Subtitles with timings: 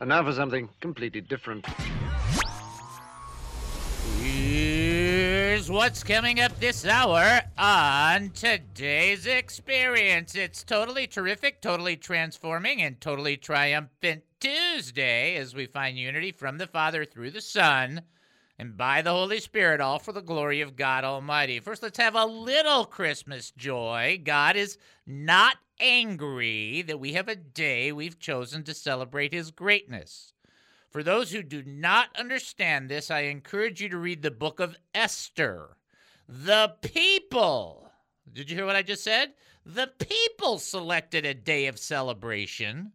[0.00, 1.66] And now for something completely different.
[4.18, 10.34] Here's what's coming up this hour on today's experience.
[10.34, 16.66] It's totally terrific, totally transforming, and totally triumphant Tuesday as we find unity from the
[16.66, 18.00] Father through the Son
[18.60, 21.60] and by the Holy Spirit, all for the glory of God Almighty.
[21.60, 24.20] First, let's have a little Christmas joy.
[24.22, 30.34] God is not angry that we have a day we've chosen to celebrate His greatness.
[30.90, 34.76] For those who do not understand this, I encourage you to read the book of
[34.94, 35.78] Esther.
[36.28, 37.90] The people,
[38.30, 39.32] did you hear what I just said?
[39.64, 42.92] The people selected a day of celebration,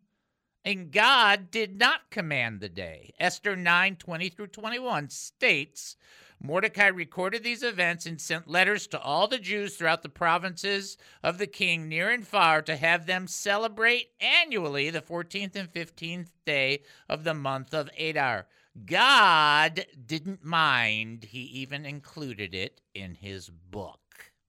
[0.65, 3.13] and God did not command the day.
[3.19, 5.95] Esther 9 20 through 21 states
[6.41, 11.37] Mordecai recorded these events and sent letters to all the Jews throughout the provinces of
[11.37, 16.83] the king near and far to have them celebrate annually the 14th and 15th day
[17.07, 18.47] of the month of Adar.
[18.85, 23.99] God didn't mind, he even included it in his book.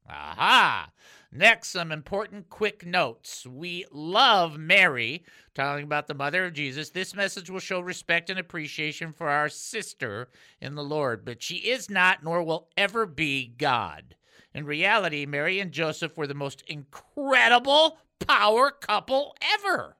[0.09, 0.91] Aha!
[1.32, 3.46] Next, some important quick notes.
[3.46, 5.24] We love Mary,
[5.55, 6.91] talking about the mother of Jesus.
[6.91, 10.28] This message will show respect and appreciation for our sister
[10.60, 14.14] in the Lord, but she is not nor will ever be God.
[14.54, 19.97] In reality, Mary and Joseph were the most incredible power couple ever.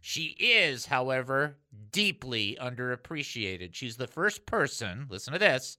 [0.00, 1.58] She is, however,
[1.90, 3.74] deeply underappreciated.
[3.74, 5.78] She's the first person, listen to this,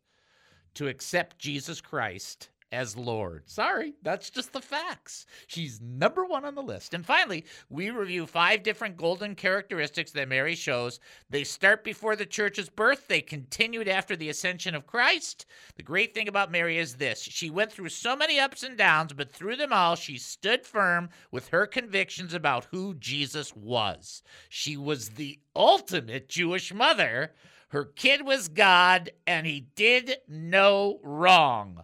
[0.73, 3.49] to accept Jesus Christ as Lord.
[3.49, 5.25] Sorry, that's just the facts.
[5.47, 6.93] She's number one on the list.
[6.93, 10.99] And finally, we review five different golden characteristics that Mary shows.
[11.29, 15.45] They start before the church's birth, they continued after the ascension of Christ.
[15.77, 19.13] The great thing about Mary is this she went through so many ups and downs,
[19.13, 24.21] but through them all, she stood firm with her convictions about who Jesus was.
[24.49, 27.33] She was the ultimate Jewish mother.
[27.69, 31.83] Her kid was God, and he did no wrong.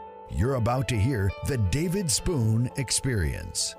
[0.33, 3.75] You're about to hear the David Spoon Experience.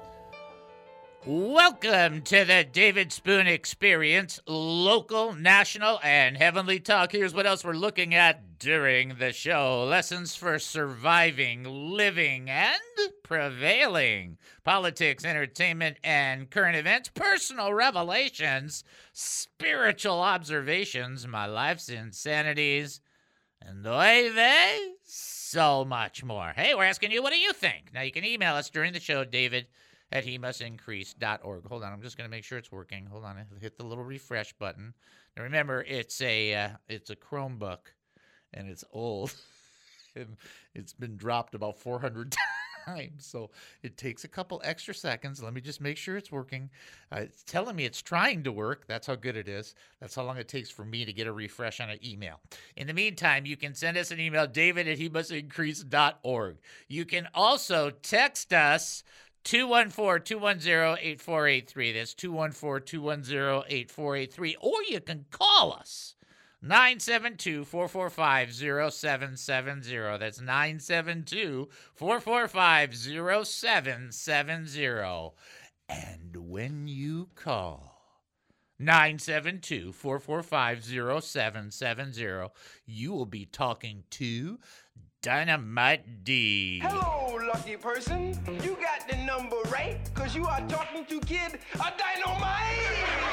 [1.24, 7.12] Welcome to the David Spoon Experience, local, national, and heavenly talk.
[7.12, 12.78] Here's what else we're looking at during the show lessons for surviving, living, and
[13.22, 23.00] prevailing, politics, entertainment, and current events, personal revelations, spiritual observations, my life's insanities,
[23.60, 24.30] and oy
[25.52, 26.52] so much more.
[26.56, 27.90] Hey, we're asking you, what do you think?
[27.92, 29.66] Now, you can email us during the show, David
[30.10, 31.66] at he must increase.org.
[31.68, 33.06] Hold on, I'm just going to make sure it's working.
[33.06, 34.94] Hold on, hit the little refresh button.
[35.36, 37.92] Now remember, it's a uh, it's a Chromebook,
[38.52, 39.34] and it's old.
[40.14, 40.36] and
[40.74, 42.42] it's been dropped about 400 times,
[43.18, 43.50] so
[43.82, 45.42] it takes a couple extra seconds.
[45.42, 46.70] Let me just make sure it's working.
[47.10, 48.86] Uh, it's telling me it's trying to work.
[48.86, 49.74] That's how good it is.
[50.00, 52.40] That's how long it takes for me to get a refresh on an email.
[52.76, 55.10] In the meantime, you can send us an email, david at he.
[56.88, 59.04] You can also text us
[59.44, 61.92] 214 210 8483.
[61.92, 64.56] That's 214 210 8483.
[64.60, 66.14] Or you can call us
[66.62, 70.18] 972 445 0770.
[70.18, 75.32] That's 972 445 0770.
[75.88, 77.98] And when you call
[78.78, 80.84] 972 445
[81.24, 82.48] 0770,
[82.86, 84.60] you will be talking to
[85.20, 86.78] Dynamite D.
[86.80, 88.38] Hello, lucky person.
[88.62, 91.98] You got the number right, because you are talking to Kid a Dynamite.
[91.98, 93.31] Dynamite!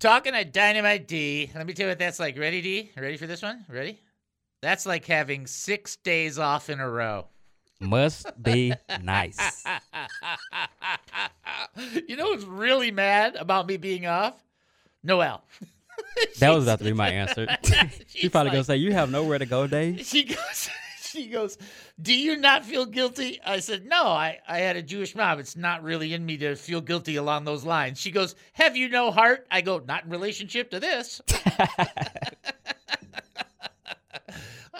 [0.00, 1.50] Talking to Dynamite D.
[1.56, 2.38] Let me tell you what that's like.
[2.38, 2.92] Ready, D?
[2.96, 3.64] Ready for this one?
[3.68, 3.98] Ready?
[4.62, 7.26] That's like having six days off in a row.
[7.80, 8.72] Must be
[9.02, 9.64] nice.
[12.06, 14.34] you know who's really mad about me being off?
[15.02, 15.42] Noelle.
[16.38, 17.48] that was about to be my answer.
[18.08, 20.70] she probably like, gonna say, "You have nowhere to go, Dave." She goes.
[21.12, 21.56] She goes.
[22.00, 23.40] Do you not feel guilty?
[23.44, 24.04] I said, No.
[24.08, 25.38] I I had a Jewish mom.
[25.38, 27.98] It's not really in me to feel guilty along those lines.
[27.98, 29.46] She goes, Have you no heart?
[29.50, 31.20] I go, Not in relationship to this.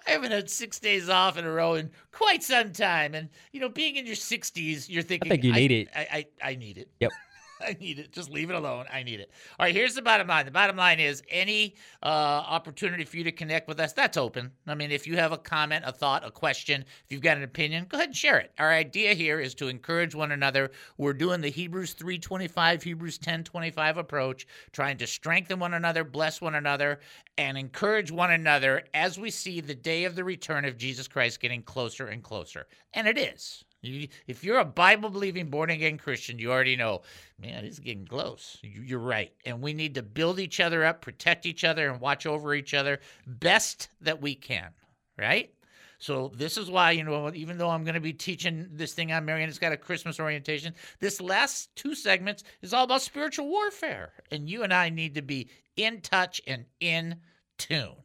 [0.09, 3.61] I haven't had six days off in a row in quite some time, and you
[3.61, 5.89] know, being in your sixties, you're thinking, I think you need it.
[5.95, 6.89] I, I I need it.
[7.01, 7.11] Yep.
[7.67, 8.13] I need it.
[8.13, 8.87] Just leave it alone.
[8.93, 9.31] I need it.
[9.59, 10.45] All right, here's the bottom line.
[10.45, 14.53] The bottom line is any uh, opportunity for you to connect with us, that's open.
[14.67, 17.43] I mean, if you have a comment, a thought, a question, if you've got an
[17.43, 18.53] opinion, go ahead and share it.
[18.59, 20.71] Our idea here is to encourage one another.
[20.97, 26.55] We're doing the Hebrews 325, Hebrews 1025 approach, trying to strengthen one another, bless one
[26.55, 27.01] another,
[27.37, 31.41] and encourage one another as we see the day of the return of Jesus Christ
[31.41, 32.67] getting closer and closer.
[32.95, 33.65] And it is.
[33.81, 37.03] You, if you're a Bible believing, born again Christian, you already know,
[37.41, 38.59] man, it's getting close.
[38.63, 39.33] You, you're right.
[39.45, 42.75] And we need to build each other up, protect each other, and watch over each
[42.75, 44.71] other best that we can,
[45.17, 45.53] right?
[46.01, 49.13] So this is why, you know, even though I'm going to be teaching this thing
[49.13, 50.75] on Marion, it's got a Christmas orientation.
[51.01, 54.13] This last two segments is all about spiritual warfare.
[54.31, 57.17] And you and I need to be in touch and in
[57.59, 57.97] tune.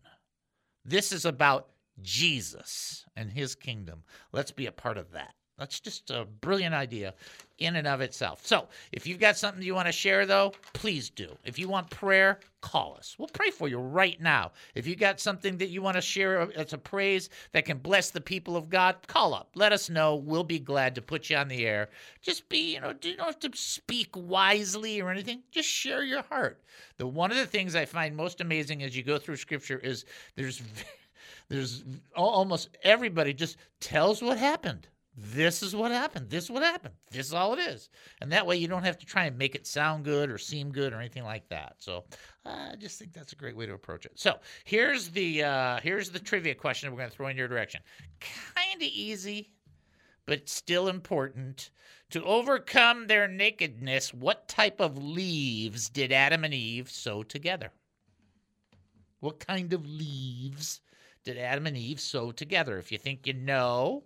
[0.85, 1.69] This is about
[2.01, 4.03] Jesus and his kingdom.
[4.31, 5.33] Let's be a part of that.
[5.57, 7.13] That's just a brilliant idea
[7.59, 8.45] in and of itself.
[8.45, 11.37] So, if you've got something you want to share, though, please do.
[11.45, 13.15] If you want prayer, call us.
[13.19, 14.51] We'll pray for you right now.
[14.73, 18.09] If you got something that you want to share that's a praise that can bless
[18.09, 19.51] the people of God, call up.
[19.53, 20.15] Let us know.
[20.15, 21.89] We'll be glad to put you on the air.
[22.19, 25.43] Just be, you know, you don't have to speak wisely or anything.
[25.51, 26.61] Just share your heart.
[26.97, 30.05] The one of the things I find most amazing as you go through Scripture is
[30.35, 30.63] there's
[31.47, 31.83] there's
[32.15, 36.29] almost everybody just tells what happened this is what happened.
[36.29, 36.95] This is what happened.
[37.11, 37.89] This is all it is.
[38.19, 40.71] And that way you don't have to try and make it sound good or seem
[40.71, 41.75] good or anything like that.
[41.77, 42.05] So
[42.45, 44.13] uh, I just think that's a great way to approach it.
[44.15, 47.81] So here's the uh, here's the trivia question we're going to throw in your direction.
[48.19, 49.51] Kind of easy,
[50.25, 51.69] but still important.
[52.09, 57.71] To overcome their nakedness, what type of leaves did Adam and Eve sew together?
[59.19, 60.81] What kind of leaves
[61.23, 62.77] did Adam and Eve sew together?
[62.77, 64.03] If you think you know,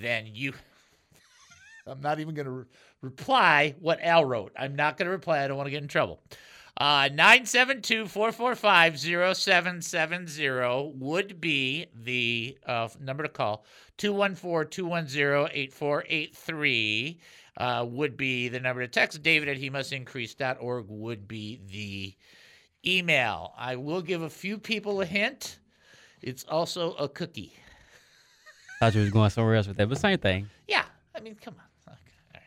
[0.00, 0.52] then you.
[1.86, 2.64] I'm not even going to re-
[3.00, 4.52] reply what Al wrote.
[4.58, 5.42] I'm not going to reply.
[5.44, 6.20] I don't want to get in trouble.
[6.78, 13.64] Uh, 972 445 0770 would be the uh, number to call.
[13.96, 17.20] 214 210 8483
[17.56, 19.22] uh, would be the number to text.
[19.22, 22.14] David at he must increase.org would be the
[22.86, 23.54] email.
[23.56, 25.58] I will give a few people a hint.
[26.20, 27.54] It's also a cookie.
[28.80, 30.48] Thought you was going somewhere else with that, but same thing.
[30.68, 30.84] Yeah,
[31.14, 31.94] I mean, come on.
[31.94, 32.42] Okay, all right.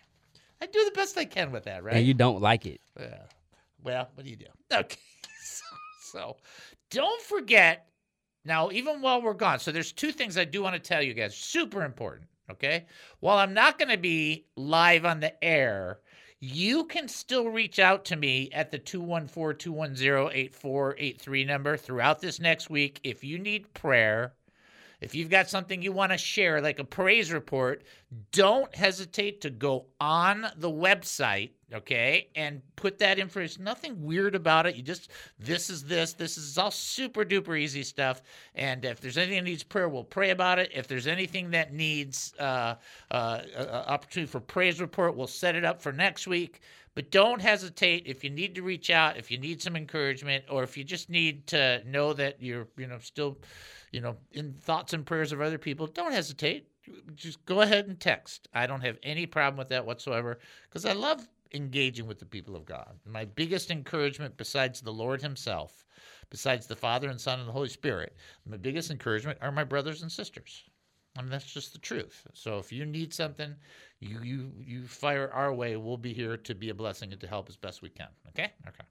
[0.62, 1.96] I do the best I can with that, right?
[1.96, 2.81] And you don't like it.
[3.00, 3.24] Yeah.
[3.84, 4.46] Well, what do you do?
[4.72, 4.98] Okay.
[5.42, 5.66] So,
[6.12, 6.38] so
[6.92, 7.88] don't forget.
[8.46, 11.14] Now, even while we're gone, so there's two things I do want to tell you
[11.14, 11.36] guys.
[11.36, 12.28] Super important.
[12.52, 12.86] Okay.
[13.20, 16.00] While I'm not going to be live on the air,
[16.40, 22.40] you can still reach out to me at the 214 210 8483 number throughout this
[22.40, 24.34] next week if you need prayer
[25.01, 27.84] if you've got something you want to share, like a praise report,
[28.31, 33.63] don't hesitate to go on the website, okay, and put that information.
[33.63, 34.75] Nothing weird about it.
[34.75, 35.10] You just,
[35.40, 38.22] this is this, this is all super duper easy stuff.
[38.56, 40.72] And if there's anything that needs prayer, we'll pray about it.
[40.74, 42.75] If there's anything that needs uh,
[43.12, 43.42] uh,
[43.88, 46.62] opportunity for praise report, we'll set it up for next week.
[46.95, 50.63] But don't hesitate if you need to reach out, if you need some encouragement, or
[50.63, 53.38] if you just need to know that you're, you know, still
[53.92, 56.68] you know, in thoughts and prayers of other people, don't hesitate.
[57.16, 58.48] Just go ahead and text.
[58.54, 60.40] I don't have any problem with that whatsoever
[60.70, 63.00] because I love engaging with the people of God.
[63.06, 65.86] My biggest encouragement, besides the Lord Himself,
[66.30, 68.16] besides the Father and Son and the Holy Spirit,
[68.46, 70.64] my biggest encouragement are my brothers and sisters.
[71.18, 72.26] I mean, that's just the truth.
[72.34, 73.56] So if you need something,
[74.00, 75.76] you you you fire our way.
[75.76, 78.08] We'll be here to be a blessing and to help as best we can.
[78.30, 78.54] Okay.
[78.68, 78.86] Okay.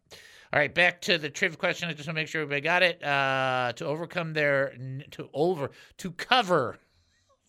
[0.52, 1.88] All right, back to the trivia question.
[1.88, 3.02] I just want to make sure everybody got it.
[3.04, 4.74] Uh, to overcome their
[5.10, 6.78] to over to cover.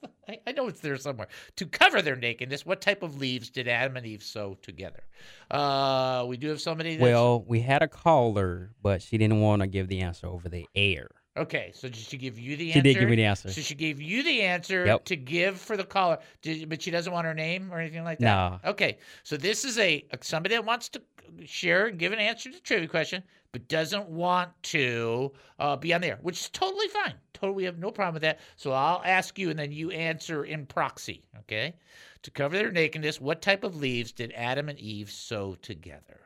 [0.27, 1.29] I, I know it's there somewhere.
[1.56, 5.03] To cover their nakedness, what type of leaves did Adam and Eve sew together?
[5.50, 6.98] Uh, we do have somebody.
[6.98, 7.03] That's...
[7.03, 10.68] Well, we had a caller, but she didn't want to give the answer over the
[10.75, 11.10] air.
[11.38, 12.79] Okay, so did she give you the answer?
[12.79, 13.50] She did give me the answer.
[13.50, 15.06] So she gave you the answer yep.
[15.06, 18.20] to give for the caller, did, but she doesn't want her name or anything like
[18.20, 18.25] that.
[18.25, 18.72] No.
[18.72, 21.01] Okay, so this is a somebody that wants to
[21.45, 25.93] share and give an answer to the trivia question, but doesn't want to uh, be
[25.93, 27.13] on there, which is totally fine.
[27.33, 28.39] Totally, we have no problem with that.
[28.55, 31.24] So I'll ask you, and then you answer in proxy.
[31.39, 31.75] Okay,
[32.24, 36.19] to cover their nakedness, what type of leaves did Adam and Eve sew together?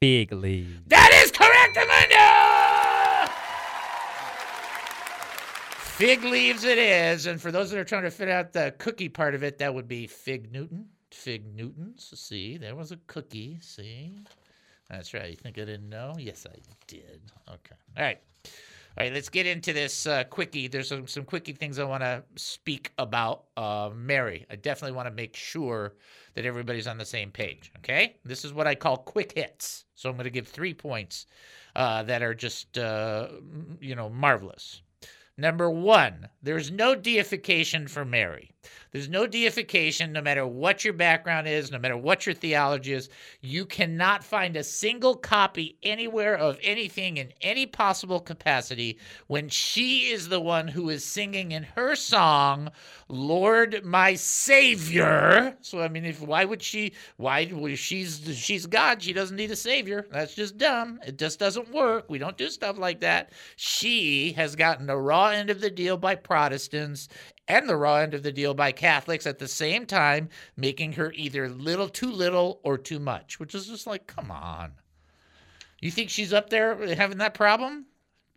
[0.00, 0.80] Fig leaves.
[0.86, 3.32] That is correct, Amanda.
[5.98, 9.08] Fig leaves it is, and for those that are trying to fit out the cookie
[9.08, 10.86] part of it, that would be fig Newton.
[11.10, 12.12] Fig Newtons.
[12.14, 13.58] See, there was a cookie.
[13.60, 14.14] See,
[14.90, 15.30] that's right.
[15.30, 16.14] You think I didn't know?
[16.18, 17.20] Yes, I did.
[17.48, 17.76] Okay.
[17.96, 18.18] All right.
[18.98, 20.66] All right, let's get into this uh, quickie.
[20.66, 24.44] There's some, some quickie things I want to speak about uh, Mary.
[24.50, 25.94] I definitely want to make sure
[26.34, 27.70] that everybody's on the same page.
[27.78, 29.84] Okay, this is what I call quick hits.
[29.94, 31.26] So I'm going to give three points
[31.76, 33.28] uh, that are just uh,
[33.80, 34.82] you know marvelous.
[35.36, 38.50] Number one, there's no deification for Mary.
[38.90, 43.10] There's no deification no matter what your background is, no matter what your theology is.
[43.40, 50.10] You cannot find a single copy anywhere of anything in any possible capacity when she
[50.10, 52.70] is the one who is singing in her song,
[53.08, 55.56] Lord my Savior.
[55.60, 59.50] So I mean, if why would she why well, she's she's God, she doesn't need
[59.50, 60.06] a savior.
[60.10, 60.98] That's just dumb.
[61.06, 62.06] It just doesn't work.
[62.08, 63.32] We don't do stuff like that.
[63.56, 67.08] She has gotten the raw end of the deal by Protestants
[67.48, 71.12] and the raw end of the deal by Catholics at the same time, making her
[71.16, 74.72] either little too little or too much, which is just like, come on.
[75.80, 77.86] You think she's up there having that problem?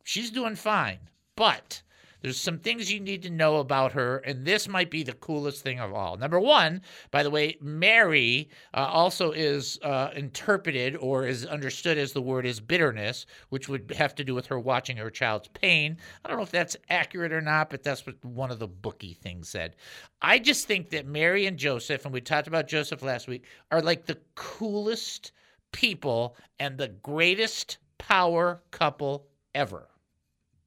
[0.03, 0.99] She's doing fine.
[1.35, 1.81] But
[2.21, 5.63] there's some things you need to know about her, and this might be the coolest
[5.63, 6.17] thing of all.
[6.17, 12.13] Number one, by the way, Mary uh, also is uh, interpreted or is understood as
[12.13, 15.97] the word is bitterness, which would have to do with her watching her child's pain.
[16.23, 19.13] I don't know if that's accurate or not, but that's what one of the bookie
[19.13, 19.75] things said.
[20.21, 23.81] I just think that Mary and Joseph, and we talked about Joseph last week, are
[23.81, 25.31] like the coolest
[25.71, 29.87] people and the greatest power couple ever.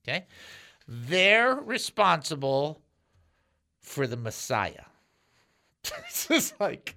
[0.07, 0.27] Okay?
[0.87, 2.83] They're responsible
[3.81, 4.85] for the Messiah.
[5.83, 6.97] this is like,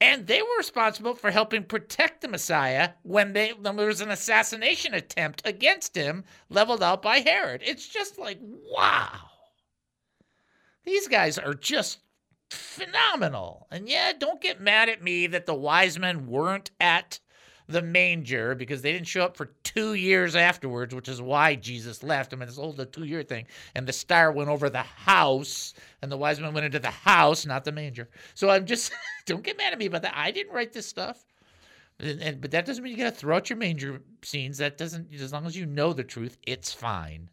[0.00, 4.10] and they were responsible for helping protect the Messiah when, they, when there was an
[4.10, 7.62] assassination attempt against him leveled out by Herod.
[7.64, 9.10] It's just like, wow.
[10.84, 11.98] These guys are just
[12.50, 13.66] phenomenal.
[13.70, 17.20] And yeah, don't get mad at me that the wise men weren't at
[17.70, 22.02] the manger because they didn't show up for two years afterwards, which is why Jesus
[22.02, 22.32] left.
[22.32, 23.46] I mean, it's all the two year thing.
[23.74, 27.46] And the star went over the house, and the wise men went into the house,
[27.46, 28.08] not the manger.
[28.34, 28.92] So I'm just,
[29.26, 30.14] don't get mad at me about that.
[30.16, 31.24] I didn't write this stuff.
[31.98, 34.58] And, and, but that doesn't mean you got to throw out your manger scenes.
[34.58, 37.30] That doesn't, as long as you know the truth, it's fine.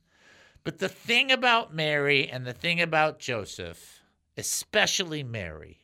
[0.63, 4.01] But the thing about Mary and the thing about Joseph,
[4.36, 5.79] especially Mary,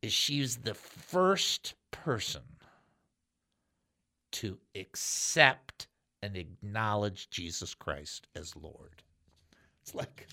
[0.00, 2.42] is she's the first person
[4.32, 5.86] to accept
[6.22, 9.02] and acknowledge Jesus Christ as Lord.
[9.82, 10.28] It's like,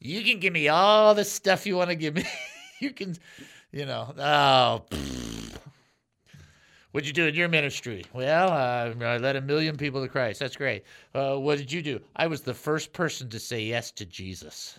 [0.00, 2.24] you can give me all the stuff you want to give me.
[2.80, 3.16] you can,
[3.70, 5.56] you know, oh, pfft.
[6.90, 8.04] what'd you do in your ministry?
[8.12, 10.40] Well, uh, I led a million people to Christ.
[10.40, 10.84] That's great.
[11.14, 12.00] Uh, what did you do?
[12.16, 14.78] I was the first person to say yes to Jesus.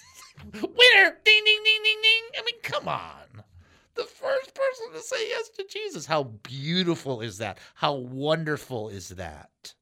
[0.54, 1.16] Winner!
[1.24, 2.22] Ding, ding, ding, ding, ding.
[2.38, 3.44] I mean, come on
[3.94, 6.06] the first person to say yes to Jesus.
[6.06, 7.58] How beautiful is that?
[7.74, 9.74] How wonderful is that?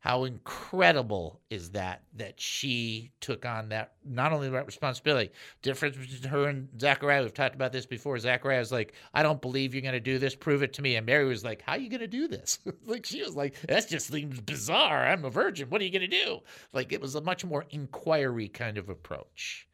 [0.00, 6.30] How incredible is that that she took on that not only that responsibility, difference between
[6.30, 7.22] her and Zachariah.
[7.22, 8.16] We've talked about this before.
[8.18, 10.94] Zachariah was like, I don't believe you're gonna do this, prove it to me.
[10.94, 12.60] And Mary was like, How are you gonna do this?
[12.86, 15.04] like she was like, That just seems bizarre.
[15.04, 15.68] I'm a virgin.
[15.68, 16.38] What are you gonna do?
[16.72, 19.66] Like it was a much more inquiry kind of approach.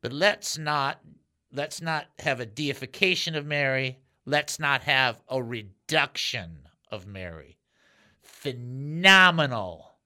[0.00, 1.00] But let's not
[1.54, 3.98] let's not have a deification of Mary.
[4.26, 7.58] Let's not have a reduction of Mary.
[8.20, 9.96] Phenomenal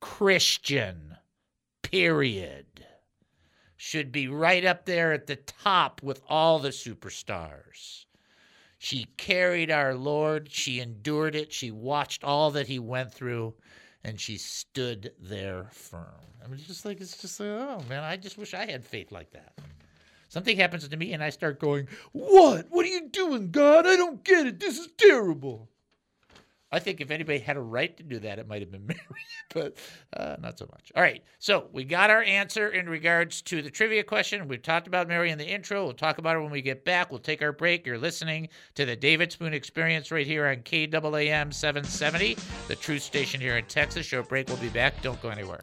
[0.00, 1.16] Christian,
[1.82, 2.66] period.
[3.76, 8.06] Should be right up there at the top with all the superstars.
[8.78, 10.50] She carried our Lord.
[10.50, 11.52] She endured it.
[11.52, 13.54] She watched all that he went through,
[14.02, 16.06] and she stood there firm.
[16.42, 19.10] I mean, just like, it's just like, oh man, I just wish I had faith
[19.10, 19.54] like that.
[20.34, 22.66] Something happens to me, and I start going, What?
[22.68, 23.86] What are you doing, God?
[23.86, 24.58] I don't get it.
[24.58, 25.68] This is terrible.
[26.72, 29.00] I think if anybody had a right to do that, it might have been Mary,
[29.54, 29.76] but
[30.16, 30.90] uh, not so much.
[30.96, 34.48] All right, so we got our answer in regards to the trivia question.
[34.48, 35.84] We've talked about Mary in the intro.
[35.84, 37.12] We'll talk about it when we get back.
[37.12, 37.86] We'll take our break.
[37.86, 42.36] You're listening to the David Spoon Experience right here on KAAM 770,
[42.66, 44.04] the truth station here in Texas.
[44.04, 44.48] Short break.
[44.48, 45.00] We'll be back.
[45.00, 45.62] Don't go anywhere.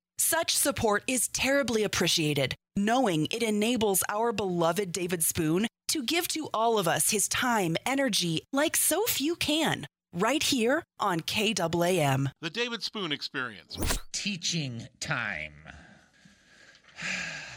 [0.23, 6.47] Such support is terribly appreciated, knowing it enables our beloved David Spoon to give to
[6.53, 12.29] all of us his time, energy, like so few can, right here on KAAM.
[12.39, 13.97] The David Spoon Experience.
[14.11, 15.53] Teaching time.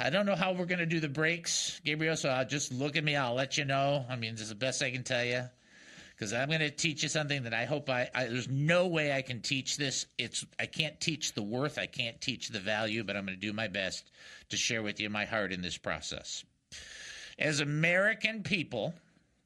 [0.00, 2.96] I don't know how we're going to do the breaks, Gabriel, so I'll just look
[2.96, 3.14] at me.
[3.14, 4.06] I'll let you know.
[4.08, 5.42] I mean, this is the best I can tell you
[6.14, 9.12] because I'm going to teach you something that I hope I, I, There's no way
[9.12, 10.06] I can teach this.
[10.18, 11.78] It's I can't teach the worth.
[11.78, 14.10] I can't teach the value, but I'm going to do my best
[14.50, 16.44] to share with you my heart in this process.
[17.38, 18.94] As American people,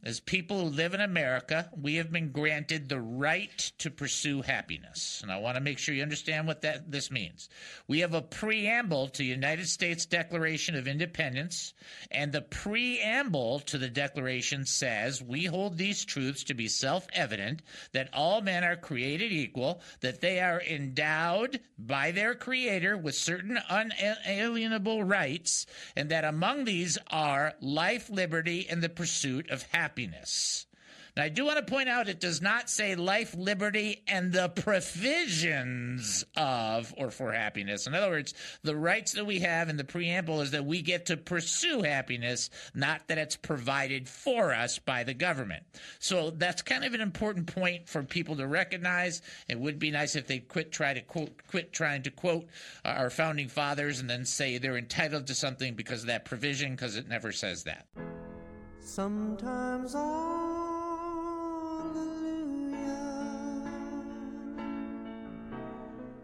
[0.05, 5.21] as people who live in America, we have been granted the right to pursue happiness.
[5.23, 7.49] And I want to make sure you understand what that this means.
[7.89, 11.75] We have a preamble to the United States Declaration of Independence,
[12.13, 17.63] and the preamble to the declaration says, "We hold these truths to be self-evident
[17.93, 23.59] that all men are created equal, that they are endowed by their creator with certain
[23.69, 30.67] unalienable rights, and that among these are life, liberty, and the pursuit of happiness." Happiness.
[31.17, 34.51] Now, I do want to point out it does not say life, liberty, and the
[34.51, 37.89] provisions of or for happiness.
[37.89, 41.07] In other words, the rights that we have in the preamble is that we get
[41.07, 45.65] to pursue happiness, not that it's provided for us by the government.
[45.99, 49.21] So that's kind of an important point for people to recognize.
[49.49, 52.47] It would be nice if they quit try to quote, quit trying to quote
[52.85, 56.95] our founding fathers and then say they're entitled to something because of that provision, because
[56.95, 57.87] it never says that.
[58.89, 60.81] Sometimes hallelujah.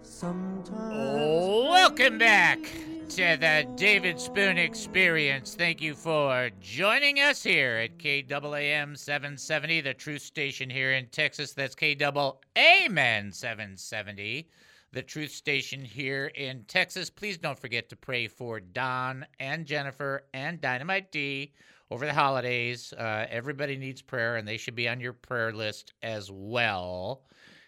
[0.02, 2.58] Sometimes Welcome back
[3.10, 5.54] to the David Spoon Experience.
[5.54, 11.52] Thank you for joining us here at KAAM 770, the truth station here in Texas.
[11.52, 14.48] That's KAAM 770,
[14.90, 17.10] the truth station here in Texas.
[17.10, 21.52] Please don't forget to pray for Don and Jennifer and Dynamite D
[21.90, 22.92] over the holidays.
[22.92, 27.24] Uh, everybody needs prayer, and they should be on your prayer list as well.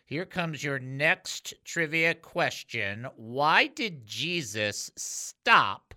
[0.07, 5.95] Here comes your next trivia question Why did Jesus stop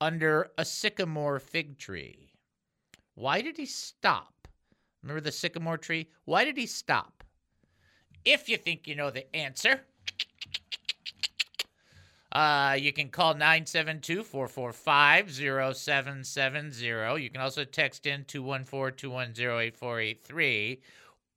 [0.00, 2.34] under a sycamore fig tree?
[3.14, 4.48] Why did he stop?
[5.02, 6.08] Remember the sycamore tree?
[6.24, 7.24] Why did he stop?
[8.24, 9.82] If you think you know the answer,
[12.32, 17.22] uh, you can call 972 445 0770.
[17.22, 20.80] You can also text in 214 210 8483.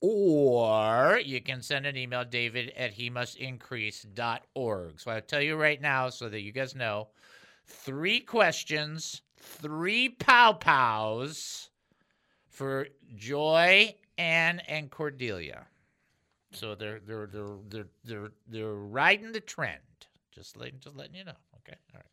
[0.02, 5.00] Or you can send an email, david at he must increase.org.
[5.00, 7.08] So I'll tell you right now so that you guys know
[7.66, 11.70] three questions, three pow pows
[12.48, 15.66] for Joy, Ann, and Cordelia.
[16.52, 19.82] So they're they're they're they're they're they're riding the trend.
[20.36, 21.32] Just letting just letting you know.
[21.58, 21.78] Okay.
[21.94, 22.06] All right.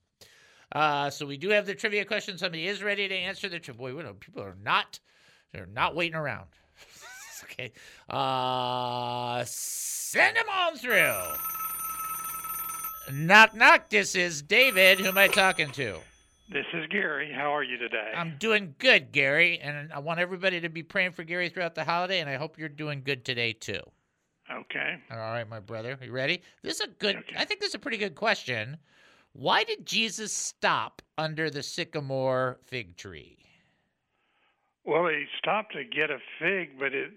[0.75, 2.39] Uh, so we do have the trivia question.
[2.39, 3.79] Somebody is ready to answer the trivia.
[3.79, 5.01] Boy, we know people are not
[5.53, 6.47] they're not waiting around.
[7.45, 7.73] okay.
[8.09, 11.21] Uh, send them on through.
[13.13, 13.91] Knock knock.
[13.91, 15.01] This is David.
[15.01, 15.99] Who am I talking to?
[16.53, 17.33] This is Gary.
[17.35, 18.13] How are you today?
[18.15, 21.85] I'm doing good, Gary, and I want everybody to be praying for Gary throughout the
[21.85, 23.81] holiday, and I hope you're doing good today too.
[24.53, 24.97] Okay.
[25.11, 25.99] All right, my brother.
[26.03, 26.43] You ready?
[26.63, 27.37] This is a good Okay.
[27.37, 28.77] I think this is a pretty good question.
[29.33, 33.39] Why did Jesus stop under the sycamore fig tree?
[34.85, 37.13] Well, he stopped to get a fig, but it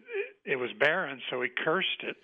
[0.46, 2.18] it was barren, so he cursed it.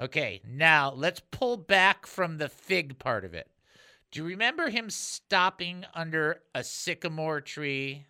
[0.00, 3.48] Okay, now let's pull back from the fig part of it.
[4.10, 8.04] Do you remember him stopping under a sycamore tree?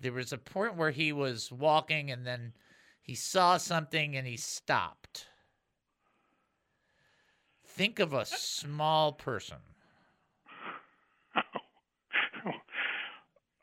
[0.00, 2.52] There was a point where he was walking and then
[3.00, 5.03] he saw something and he stopped.
[7.74, 9.58] Think of a small person.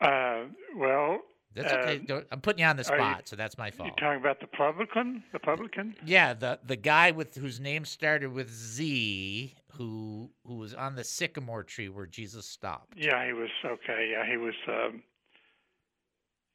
[0.00, 0.46] Uh,
[0.76, 1.20] well,
[1.54, 1.98] That's uh, okay.
[1.98, 3.86] Don't, I'm putting you on the are you- spot, so that's my fault.
[3.86, 3.98] you fault.
[4.00, 5.22] talking about the publican?
[5.32, 5.94] The publican?
[6.04, 11.04] Yeah, the the guy with whose name started with Z, who who was on the
[11.04, 12.94] sycamore tree where Jesus stopped.
[12.96, 14.08] Yeah, he was okay.
[14.10, 14.54] Yeah, he was.
[14.66, 15.04] Um,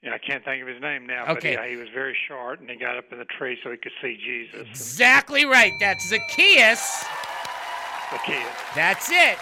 [0.03, 1.55] yeah, I can't think of his name now, Okay.
[1.55, 3.77] but yeah, he was very short, and he got up in the tree so he
[3.77, 4.67] could see Jesus.
[4.69, 5.71] Exactly right.
[5.79, 7.05] That's Zacchaeus.
[8.11, 8.47] Zacchaeus.
[8.75, 9.37] That's it.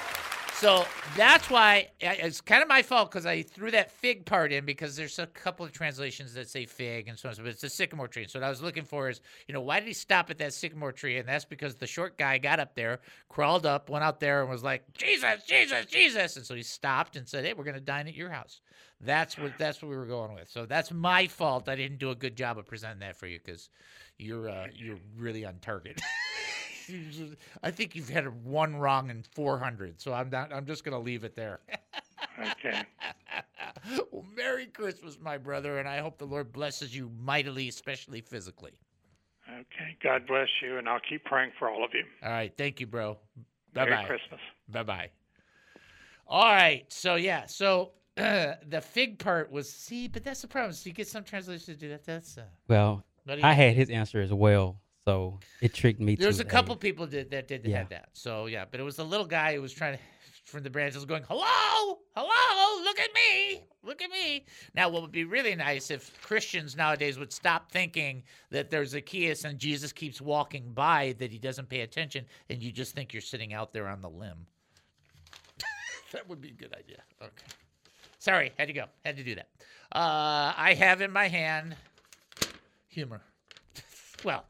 [0.55, 0.85] So
[1.17, 4.95] that's why it's kind of my fault because I threw that fig part in because
[4.95, 7.35] there's a couple of translations that say fig and so on.
[7.35, 8.25] But it's a sycamore tree.
[8.29, 10.53] So what I was looking for is, you know, why did he stop at that
[10.53, 11.17] sycamore tree?
[11.17, 14.49] And that's because the short guy got up there, crawled up, went out there, and
[14.49, 16.37] was like, Jesus, Jesus, Jesus.
[16.37, 18.61] And so he stopped and said, Hey, we're going to dine at your house.
[19.01, 20.49] That's what that's what we were going with.
[20.49, 21.67] So that's my fault.
[21.67, 23.69] I didn't do a good job of presenting that for you because
[24.17, 26.01] you're uh, you're really on target.
[27.63, 30.53] I think you've had one wrong in 400, so I'm not.
[30.53, 31.59] I'm just gonna leave it there.
[32.39, 32.81] Okay.
[34.11, 38.73] well, Merry Christmas, my brother, and I hope the Lord blesses you mightily, especially physically.
[39.49, 39.95] Okay.
[40.03, 42.03] God bless you, and I'll keep praying for all of you.
[42.23, 43.17] All right, thank you, bro.
[43.73, 43.89] Bye bye.
[43.89, 44.05] Merry.
[44.05, 44.39] Christmas.
[44.69, 45.09] Bye bye.
[46.27, 50.73] All right, so yeah, so the fig part was see, but that's the problem.
[50.73, 52.03] So you get some translations to do that.
[52.03, 56.15] That's uh, Well, What I had his answer as well, so it tricked me.
[56.15, 57.79] There's to a couple people did, that did Yeah.
[57.79, 58.09] had that.
[58.13, 60.03] So yeah, but it was the little guy who was trying to
[60.45, 65.11] from the branches going, "Hello, hello, look at me, look at me." Now, what would
[65.11, 70.21] be really nice if Christians nowadays would stop thinking that there's Zacchaeus and Jesus keeps
[70.21, 73.87] walking by, that he doesn't pay attention, and you just think you're sitting out there
[73.87, 74.45] on the limb.
[76.11, 77.01] that would be a good idea.
[77.21, 77.47] Okay.
[78.19, 78.85] Sorry, had to go.
[79.03, 79.49] Had to do that.
[79.91, 81.75] Uh, I have in my hand
[82.87, 83.21] humor.
[84.23, 84.45] well,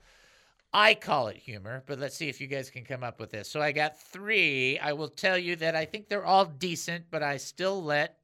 [0.77, 3.49] I call it humor, but let's see if you guys can come up with this.
[3.49, 4.77] So I got three.
[4.77, 8.17] I will tell you that I think they're all decent, but I still let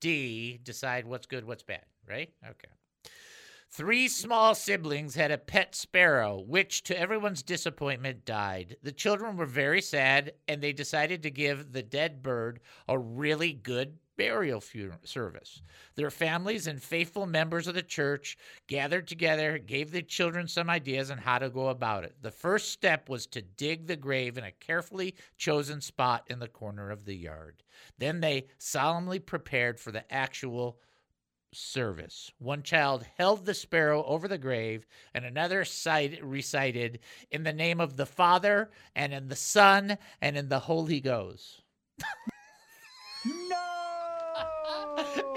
[0.00, 2.30] D decide what's good, what's bad, right?
[2.44, 2.68] Okay.
[3.70, 8.76] Three small siblings had a pet sparrow, which, to everyone's disappointment, died.
[8.82, 13.54] The children were very sad, and they decided to give the dead bird a really
[13.54, 14.62] good burial
[15.04, 15.62] service.
[15.96, 21.10] Their families and faithful members of the church gathered together, gave the children some ideas
[21.10, 22.14] on how to go about it.
[22.22, 26.48] The first step was to dig the grave in a carefully chosen spot in the
[26.48, 27.62] corner of the yard.
[27.98, 30.78] Then they solemnly prepared for the actual
[31.52, 32.30] service.
[32.38, 36.98] One child held the sparrow over the grave, and another recited,
[37.30, 41.62] In the name of the Father, and in the Son, and in the Holy Ghost.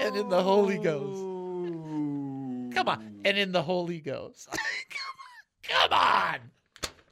[0.00, 1.22] and in the Holy Ghost.
[1.22, 2.70] Oh.
[2.74, 3.20] Come on.
[3.24, 4.48] And in the Holy Ghost.
[5.62, 6.38] Come on.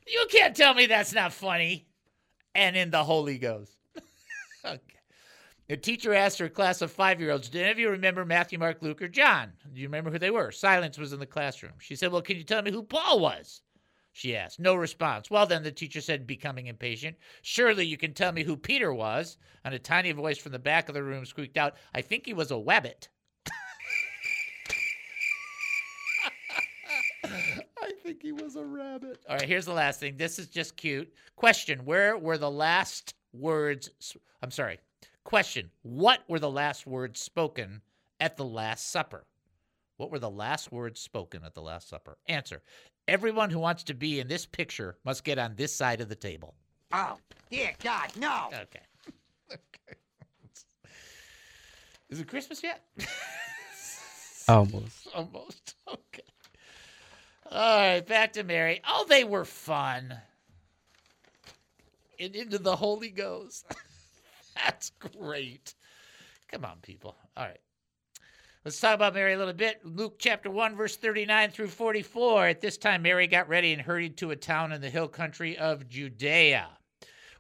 [0.06, 1.86] You can't tell me that's not funny.
[2.54, 3.76] And in the Holy Ghost.
[4.64, 4.80] okay.
[5.68, 8.58] The teacher asked her class of five year olds, Do any of you remember Matthew,
[8.58, 9.52] Mark, Luke, or John?
[9.72, 10.52] Do you remember who they were?
[10.52, 11.72] Silence was in the classroom.
[11.78, 13.62] She said, Well, can you tell me who Paul was?
[14.16, 14.58] She asked.
[14.58, 15.30] No response.
[15.30, 19.36] Well, then, the teacher said, becoming impatient, Surely you can tell me who Peter was.
[19.62, 22.32] And a tiny voice from the back of the room squeaked out, I think he
[22.32, 23.08] was a wabbit.
[27.24, 29.22] I think he was a rabbit.
[29.28, 30.16] All right, here's the last thing.
[30.16, 31.12] This is just cute.
[31.36, 34.16] Question Where were the last words?
[34.42, 34.78] I'm sorry.
[35.24, 37.82] Question What were the last words spoken
[38.18, 39.26] at the Last Supper?
[39.98, 42.16] What were the last words spoken at the Last Supper?
[42.28, 42.62] Answer
[43.08, 46.16] Everyone who wants to be in this picture must get on this side of the
[46.16, 46.54] table.
[46.92, 47.16] Oh,
[47.50, 48.48] dear God, no.
[48.52, 48.80] Okay.
[49.52, 49.98] okay.
[52.10, 52.84] Is it Christmas yet?
[54.48, 55.08] Almost.
[55.14, 55.74] Almost.
[55.88, 56.22] Okay.
[57.50, 58.80] All right, back to Mary.
[58.86, 60.14] Oh, they were fun.
[62.18, 63.66] And into the Holy Ghost.
[64.54, 65.74] That's great.
[66.50, 67.14] Come on, people.
[67.36, 67.60] All right.
[68.66, 69.78] Let's talk about Mary a little bit.
[69.84, 72.48] Luke chapter 1, verse 39 through 44.
[72.48, 75.56] At this time, Mary got ready and hurried to a town in the hill country
[75.56, 76.70] of Judea,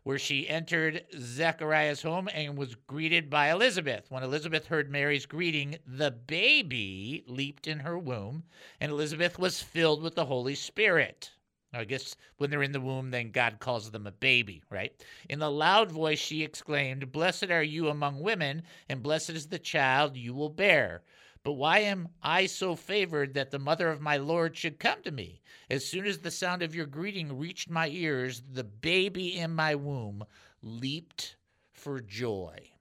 [0.04, 4.06] where she entered Zechariah's home and was greeted by Elizabeth.
[4.08, 8.44] When Elizabeth heard Mary's greeting, the baby leaped in her womb,
[8.80, 11.32] and Elizabeth was filled with the Holy Spirit.
[11.72, 14.92] I guess when they're in the womb, then God calls them a baby, right?
[15.28, 19.58] In a loud voice, she exclaimed, Blessed are you among women, and blessed is the
[19.58, 21.02] child you will bear.
[21.46, 25.12] But why am I so favored that the mother of my Lord should come to
[25.12, 25.42] me?
[25.70, 29.76] As soon as the sound of your greeting reached my ears, the baby in my
[29.76, 30.24] womb
[30.60, 31.36] leaped
[31.72, 32.72] for joy.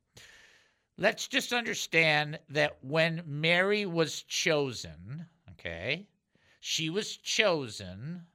[0.98, 6.08] Let's just understand that when Mary was chosen, okay,
[6.60, 8.26] she was chosen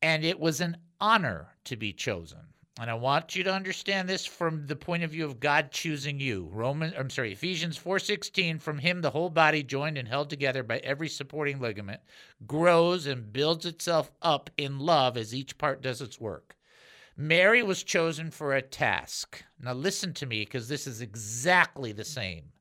[0.00, 2.54] and it was an honor to be chosen.
[2.78, 6.20] And I want you to understand this from the point of view of God choosing
[6.20, 6.48] you.
[6.52, 10.78] Roman I'm sorry, Ephesians 4:16 from him the whole body joined and held together by
[10.78, 12.00] every supporting ligament
[12.46, 16.56] grows and builds itself up in love as each part does its work.
[17.16, 19.44] Mary was chosen for a task.
[19.58, 22.52] Now, listen to me because this is exactly the same.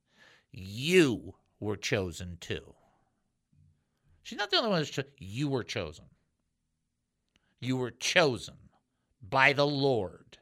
[0.52, 2.76] You were chosen too.
[4.24, 5.12] She's not the only one who's chosen.
[5.18, 6.06] You were chosen.
[7.62, 8.56] You were chosen
[9.30, 10.39] by the Lord.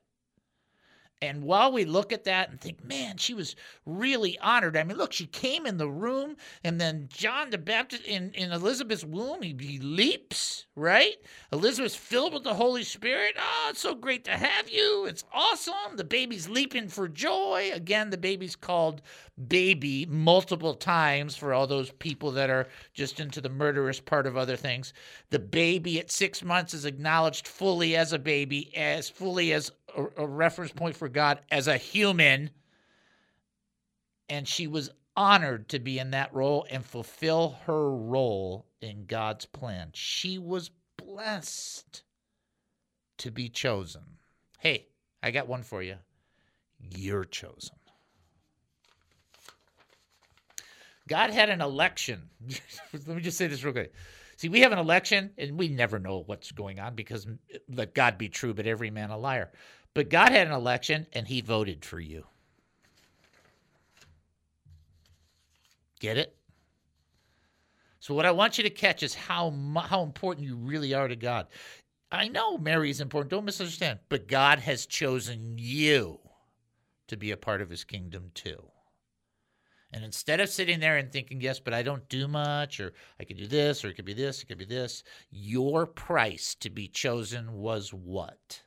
[1.20, 3.56] And while we look at that and think, man, she was
[3.88, 4.78] really honored.
[4.78, 8.52] I mean, look, she came in the room, and then John the Baptist in, in
[8.52, 11.16] Elizabeth's womb, he, he leaps, right?
[11.52, 13.36] Elizabeth's filled with the Holy Spirit.
[13.40, 15.08] Oh, it's so great to have you.
[15.08, 15.96] It's awesome.
[15.96, 17.72] The baby's leaping for joy.
[17.74, 19.02] Again, the baby's called
[19.48, 24.38] baby multiple times for all those people that are just into the murderous part of
[24.38, 24.94] other things.
[25.32, 30.24] The baby at six months is acknowledged fully as a baby, as fully as a,
[30.24, 32.52] a reference point for God as a human.
[34.30, 39.46] And she was honored to be in that role and fulfill her role in God's
[39.46, 39.90] plan.
[39.94, 42.04] She was blessed
[43.18, 44.04] to be chosen.
[44.60, 44.88] Hey,
[45.24, 45.96] I got one for you.
[46.80, 47.76] You're chosen.
[51.08, 52.30] God had an election.
[52.94, 53.94] Let me just say this real quick.
[54.36, 57.96] See, we have an election and we never know what's going on because uh, let
[57.96, 59.52] God be true, but every man a liar.
[59.98, 62.28] But God had an election and he voted for you.
[66.00, 66.38] Get it?
[68.00, 71.16] So what I want you to catch is how how important you really are to
[71.16, 71.48] God.
[72.12, 73.32] I know Mary is important.
[73.32, 73.98] Don't misunderstand.
[74.08, 76.20] But God has chosen you
[77.08, 78.70] to be a part of his kingdom too.
[79.92, 83.24] And instead of sitting there and thinking, yes, but I don't do much, or I
[83.24, 86.70] could do this, or it could be this, it could be this, your price to
[86.70, 88.62] be chosen was what?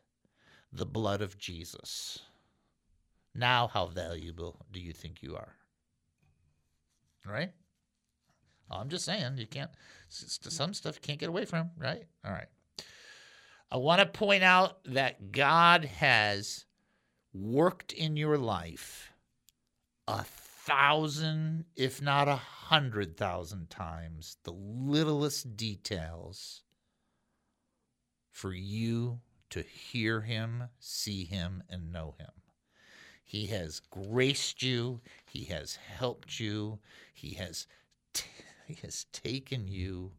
[0.72, 2.20] The blood of Jesus.
[3.35, 5.54] Now, how valuable do you think you are?
[7.26, 7.52] Right?
[8.70, 9.70] Oh, I'm just saying, you can't,
[10.09, 12.04] some stuff you can't get away from, right?
[12.24, 12.46] All right.
[13.70, 16.64] I want to point out that God has
[17.33, 19.12] worked in your life
[20.09, 26.62] a thousand, if not a hundred thousand times, the littlest details
[28.30, 32.30] for you to hear him, see him, and know him.
[33.24, 36.78] He has graced you, he has helped you,
[37.14, 37.66] he has
[38.12, 38.24] t-
[38.66, 40.12] he has taken you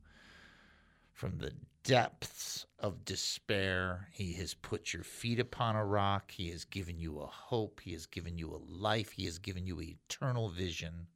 [1.14, 4.08] from the depths of despair.
[4.12, 6.32] He has put your feet upon a rock.
[6.32, 7.82] He has given you a hope.
[7.84, 9.12] He has given you a life.
[9.12, 11.08] He has given you eternal vision.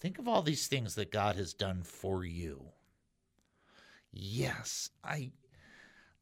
[0.00, 2.64] Think of all these things that God has done for you.
[4.12, 5.32] Yes, I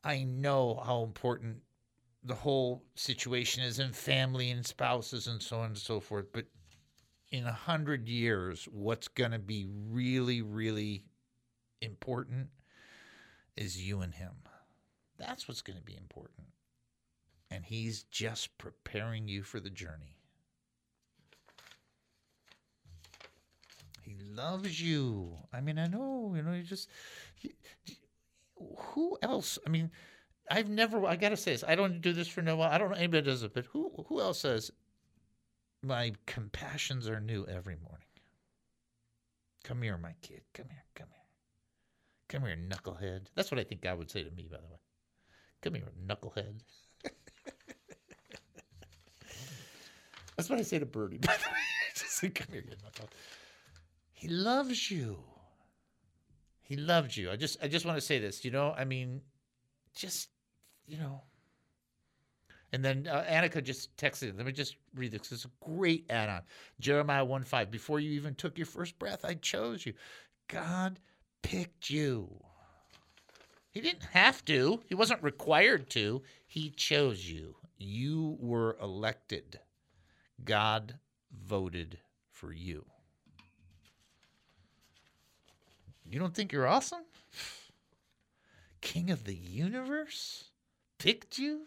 [0.06, 1.56] I know how important
[2.22, 6.44] the whole situation is in family and spouses and so on and so forth, but
[7.32, 11.02] in a hundred years, what's going to be really, really
[11.82, 12.50] important
[13.56, 14.34] is you and him.
[15.18, 16.46] That's what's going to be important.
[17.50, 20.14] And he's just preparing you for the journey.
[24.02, 25.36] He loves you.
[25.52, 26.88] I mean, I know, you know, you just.
[28.58, 29.58] Who else?
[29.66, 29.90] I mean,
[30.50, 32.70] I've never, I got to say this, I don't do this for no one.
[32.70, 34.70] I don't know anybody does it, but who, who else says,
[35.82, 38.06] my compassions are new every morning?
[39.64, 40.42] Come here, my kid.
[40.54, 40.84] Come here.
[40.94, 41.16] Come here.
[42.28, 43.26] Come here, knucklehead.
[43.34, 44.78] That's what I think God would say to me, by the way.
[45.62, 46.60] Come here, knucklehead.
[50.36, 51.58] That's what I say to Birdie, by the way.
[51.94, 53.10] Just come here, knucklehead.
[54.12, 55.18] He loves you.
[56.66, 57.30] He loved you.
[57.30, 59.20] I just I just want to say this, you know, I mean,
[59.94, 60.30] just,
[60.86, 61.22] you know.
[62.72, 64.36] And then uh, Annika just texted.
[64.36, 65.30] Let me just read this.
[65.30, 66.42] It's a great add-on.
[66.80, 67.70] Jeremiah 1 5.
[67.70, 69.94] Before you even took your first breath, I chose you.
[70.48, 70.98] God
[71.42, 72.28] picked you.
[73.70, 76.22] He didn't have to, he wasn't required to.
[76.46, 77.54] He chose you.
[77.78, 79.60] You were elected.
[80.44, 80.98] God
[81.30, 81.98] voted
[82.30, 82.86] for you.
[86.10, 87.02] You don't think you're awesome?
[88.80, 90.44] King of the universe
[90.98, 91.62] picked you?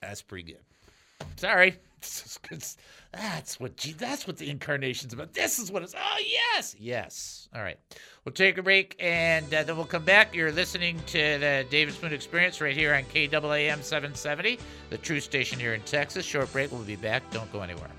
[0.00, 1.28] That's pretty good.
[1.36, 1.76] Sorry.
[3.12, 5.34] That's what that's what the incarnation's about.
[5.34, 5.94] This is what it's.
[5.94, 7.48] Oh yes, yes.
[7.54, 7.76] All right,
[8.24, 10.34] we'll take a break and uh, then we'll come back.
[10.34, 14.58] You're listening to the David Spoon Experience right here on KAAM 770,
[14.90, 16.24] the true station here in Texas.
[16.24, 16.70] Short break.
[16.70, 17.28] We'll be back.
[17.32, 17.90] Don't go anywhere.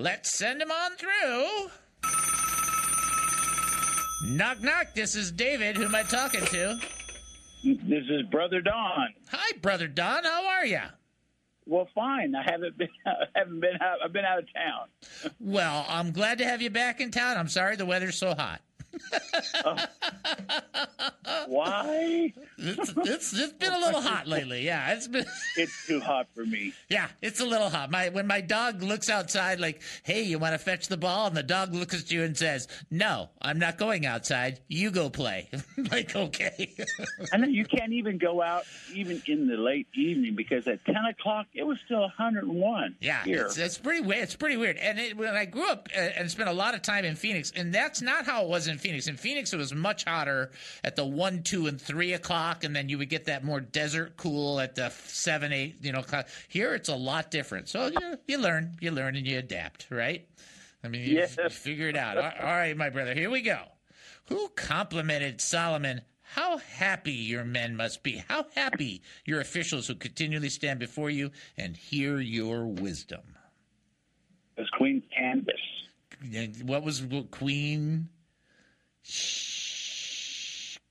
[0.00, 1.70] Let's send him on through.
[4.34, 4.94] Knock knock.
[4.94, 5.76] This is David.
[5.76, 6.78] Who am I talking to?
[7.62, 9.08] This is Brother Don.
[9.30, 10.24] Hi, Brother Don.
[10.24, 10.80] How are you?
[11.66, 12.34] Well, fine.
[12.34, 12.88] I haven't been.
[13.06, 13.98] I haven't been out.
[14.02, 15.34] I've been out of town.
[15.38, 17.36] well, I'm glad to have you back in town.
[17.36, 18.62] I'm sorry the weather's so hot.
[21.46, 22.32] Why?
[22.58, 24.64] It's, it's it's been a little hot lately.
[24.64, 25.24] Yeah, it's been.
[25.56, 26.72] It's too hot for me.
[26.88, 27.90] Yeah, it's a little hot.
[27.90, 31.36] My when my dog looks outside, like, "Hey, you want to fetch the ball?" and
[31.36, 34.60] the dog looks at you and says, "No, I'm not going outside.
[34.68, 35.50] You go play."
[35.90, 36.74] like, okay.
[37.32, 40.96] I know you can't even go out even in the late evening because at ten
[40.96, 43.46] o'clock it was still 101 Yeah, here.
[43.46, 44.22] it's, it's pretty weird.
[44.22, 44.76] It's pretty weird.
[44.76, 47.52] And it, when I grew up uh, and spent a lot of time in Phoenix,
[47.54, 49.06] and that's not how it was in Phoenix.
[49.06, 50.50] In Phoenix, it was much hotter
[50.82, 54.16] at the one, two, and three o'clock, and then you would get that more desert
[54.16, 55.76] cool at the seven, eight.
[55.82, 56.26] You know, o'clock.
[56.48, 57.68] here it's a lot different.
[57.68, 60.26] So you, you learn, you learn, and you adapt, right?
[60.82, 61.36] I mean, you, Yes.
[61.36, 62.16] you figure it out.
[62.16, 63.14] All- all right, my brother.
[63.14, 63.60] Here we go.
[64.26, 66.00] Who complimented Solomon?
[66.22, 68.22] How happy your men must be.
[68.28, 73.22] How happy your officials who continually stand before you and hear your wisdom.
[74.56, 76.62] It was Queen Candace.
[76.62, 78.08] What was Queen?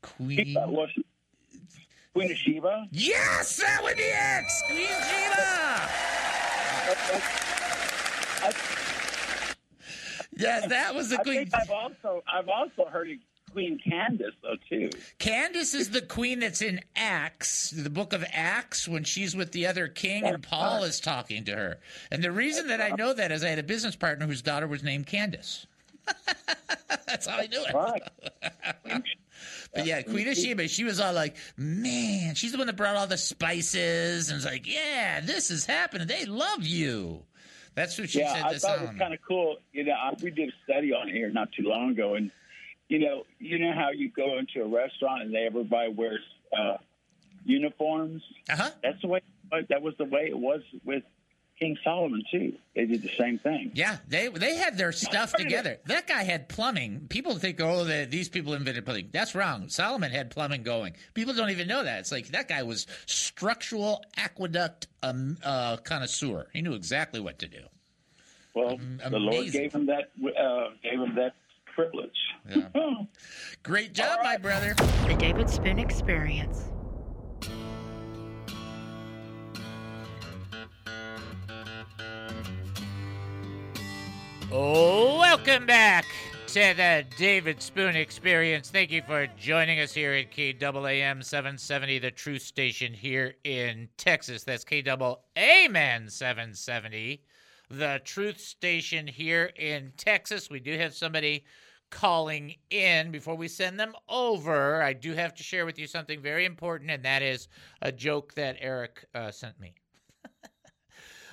[0.01, 0.55] Queen.
[2.13, 2.87] Queen of Sheba?
[2.91, 4.45] Yes, that would be it.
[4.67, 5.89] Queen Sheba.
[10.37, 11.49] Yes, that was the I queen.
[11.53, 13.17] I've also I've also heard of
[13.51, 14.89] Queen Candace though too.
[15.17, 19.67] Candace is the queen that's in Acts, the book of Acts, when she's with the
[19.67, 21.79] other king and Paul is talking to her.
[22.11, 24.67] And the reason that I know that is I had a business partner whose daughter
[24.67, 25.65] was named Candace.
[27.07, 27.73] that's how I knew it.
[27.73, 28.01] Right.
[29.73, 32.95] But yeah, Queen of Sheba, she was all like, man, she's the one that brought
[32.95, 36.07] all the spices and was like, yeah, this is happening.
[36.07, 37.23] They love you.
[37.75, 39.57] That's what she yeah, said I thought it was kind of cool.
[39.71, 42.31] You know, I, we did a study on here not too long ago, and
[42.87, 46.19] you know, you know how you go into a restaurant and they, everybody wears
[46.57, 46.77] uh,
[47.45, 48.23] uniforms.
[48.49, 48.71] Uh-huh.
[48.83, 49.21] That's the way.
[49.69, 51.03] That was the way it was with
[51.59, 52.53] King Solomon too.
[52.75, 53.71] They did the same thing.
[53.73, 55.77] Yeah, they they had their stuff together.
[55.85, 57.07] That guy had plumbing.
[57.09, 59.09] People think, oh, that these people invented plumbing.
[59.11, 59.67] That's wrong.
[59.67, 60.93] Solomon had plumbing going.
[61.13, 61.99] People don't even know that.
[61.99, 66.47] It's like that guy was structural aqueduct um, uh, connoisseur.
[66.53, 67.61] He knew exactly what to do.
[68.55, 68.77] Well,
[69.09, 70.11] the Lord gave him that.
[70.17, 71.35] Uh, gave him that
[71.75, 72.09] privilege.
[72.49, 72.67] Yeah.
[73.63, 74.73] Great job, my brother.
[75.07, 76.63] The David Spoon Experience.
[84.51, 86.05] Oh, welcome back
[86.47, 88.71] to the David Spoon Experience.
[88.71, 94.43] Thank you for joining us here at KAAM 770, the truth station here in Texas.
[94.43, 97.21] That's KAAM 770,
[97.69, 100.49] the truth station here in Texas.
[100.49, 101.45] We do have somebody
[101.91, 104.81] calling in before we send them over.
[104.81, 107.49] I do have to share with you something very important, and that is
[107.83, 109.75] a joke that Eric uh, sent me.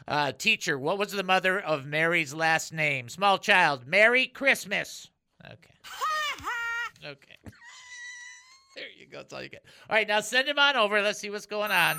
[0.09, 3.09] Uh, teacher, what was the mother of Mary's last name?
[3.09, 5.11] Small child, Merry Christmas.
[5.45, 5.71] Okay.
[7.05, 7.37] okay.
[8.77, 9.19] there you go.
[9.19, 9.65] That's all you get.
[9.91, 11.03] All right, now send him on over.
[11.03, 11.99] Let's see what's going on.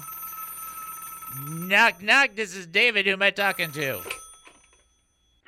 [1.50, 2.30] Knock, knock.
[2.36, 3.06] This is David.
[3.06, 4.02] Who am I talking to?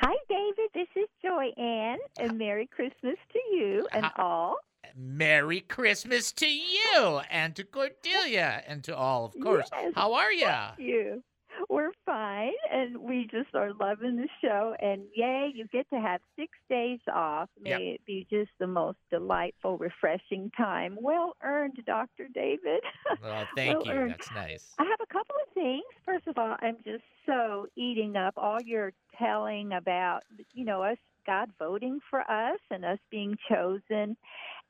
[0.02, 0.69] Hi, David.
[0.74, 4.58] This is Joy Ann, and Merry Christmas to you and all.
[4.98, 9.69] Merry Christmas to you and to Cordelia and to all, of course.
[9.72, 10.72] Yes, How are ya?
[10.76, 11.24] Thank you.
[11.69, 14.75] We're fine, and we just are loving the show.
[14.82, 17.47] And yay, you get to have six days off.
[17.62, 17.82] May Yep.
[17.82, 20.97] it be just the most delightful, refreshing time.
[20.99, 22.27] Well earned, Dr.
[22.34, 22.82] David.
[23.21, 24.01] Well, thank Well you.
[24.01, 24.12] earned.
[24.12, 24.73] That's nice.
[24.79, 25.84] I have a couple of things.
[26.05, 30.97] First of all, I'm just so eating up all your telling about, you know, us,
[31.30, 34.18] God voting for us and us being chosen.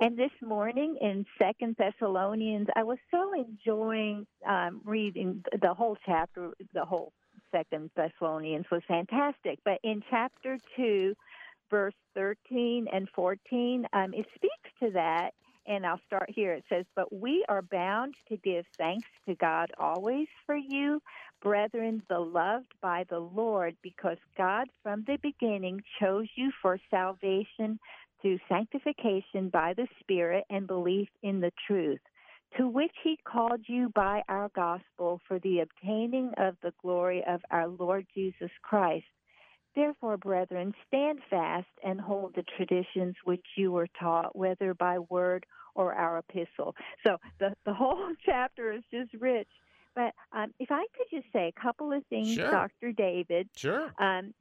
[0.02, 6.52] And this morning in Second Thessalonians, I was so enjoying um, reading the whole chapter,
[6.74, 7.14] the whole
[7.50, 9.60] Second Thessalonians was fantastic.
[9.64, 11.14] But in chapter two,
[11.70, 15.32] verse 13 and 14, um, it speaks to that.
[15.70, 16.54] And I'll start here.
[16.54, 21.00] It says, But we are bound to give thanks to God always for you,
[21.44, 27.80] brethren, beloved by the Lord, because God from the beginning chose you for salvation
[28.20, 32.02] through sanctification by the Spirit and belief in the truth,
[32.58, 37.42] to which he called you by our gospel for the obtaining of the glory of
[37.52, 39.06] our Lord Jesus Christ.
[39.76, 45.46] Therefore, brethren, stand fast and hold the traditions which you were taught, whether by word
[45.76, 46.76] or our epistle.
[47.06, 49.48] So the, the whole chapter is just rich.
[49.96, 52.52] But um, if I could just say a couple of things, Sure.
[52.52, 52.92] Dr.
[52.92, 53.50] David.
[53.56, 53.92] Sure.
[54.00, 54.34] Um,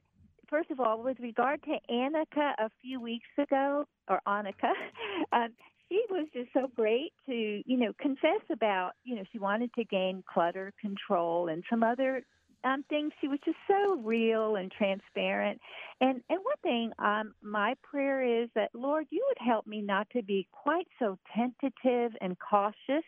[0.49, 4.73] first of all, with regard to Annika a few weeks ago, or Annika,
[5.33, 5.49] um,
[5.89, 9.85] she was just so great to, you know, confess about, you know, she wanted to
[9.85, 12.23] gain clutter control and some other
[12.65, 13.13] um, things.
[13.21, 15.61] She was just so real and transparent.
[16.01, 20.09] And and one thing, um, my prayer is that Lord, you would help me not
[20.11, 23.05] to be quite so tentative and cautious.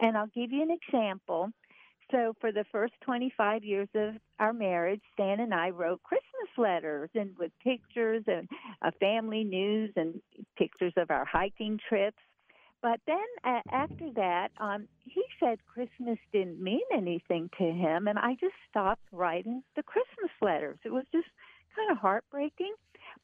[0.00, 1.50] And I'll give you an example.
[2.12, 7.10] So for the first 25 years of our marriage, Stan and I wrote Christmas letters
[7.14, 8.48] and with pictures and
[8.82, 10.20] uh, family news and
[10.56, 12.22] pictures of our hiking trips.
[12.82, 18.18] But then uh, after that, um, he said Christmas didn't mean anything to him, and
[18.18, 20.78] I just stopped writing the Christmas letters.
[20.84, 21.28] It was just
[21.74, 22.74] kind of heartbreaking.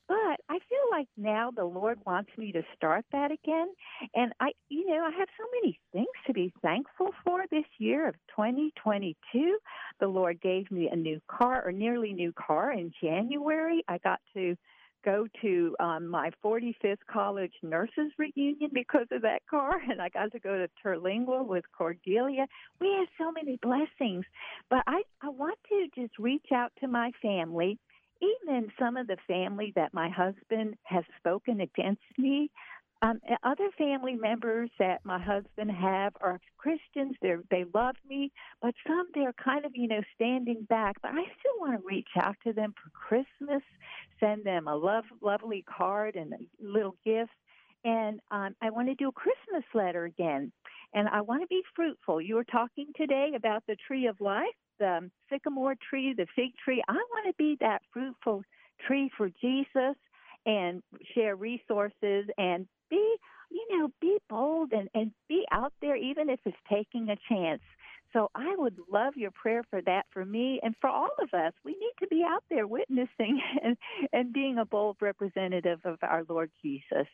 [0.09, 3.69] But I feel like now the Lord wants me to start that again.
[4.15, 8.09] And I, you know, I have so many things to be thankful for this year
[8.09, 9.59] of 2022.
[10.01, 13.83] The Lord gave me a new car or nearly new car in January.
[13.89, 14.57] I got to
[15.05, 20.33] go to um, my 45th college nurses reunion because of that car, and I got
[20.33, 22.47] to go to Terlingua with Cordelia.
[22.81, 24.25] We have so many blessings,
[24.71, 27.79] but I I want to just reach out to my family,
[28.21, 32.51] even some of the family that my husband has spoken against me.
[33.03, 37.17] Um, other family members that my husband have are Christians.
[37.21, 38.31] They they love me,
[38.61, 40.97] but some they're kind of you know standing back.
[41.03, 43.63] But I still want to reach out to them for Christmas,
[44.21, 47.33] send them a love lovely card and a little gift,
[47.85, 50.53] and um, I want to do a Christmas letter again.
[50.95, 52.21] And I want to be fruitful.
[52.21, 54.47] You were talking today about the tree of life,
[54.79, 56.83] the sycamore tree, the fig tree.
[56.89, 58.43] I want to be that fruitful
[58.87, 59.97] tree for Jesus
[60.45, 60.83] and
[61.15, 63.17] share resources and be
[63.51, 67.63] you know be bold and and be out there even if it's taking a chance.
[68.13, 71.55] So i would love your prayer for that for me and for all of us.
[71.65, 73.77] We need to be out there witnessing and
[74.13, 77.09] and being a bold representative of our lord jesus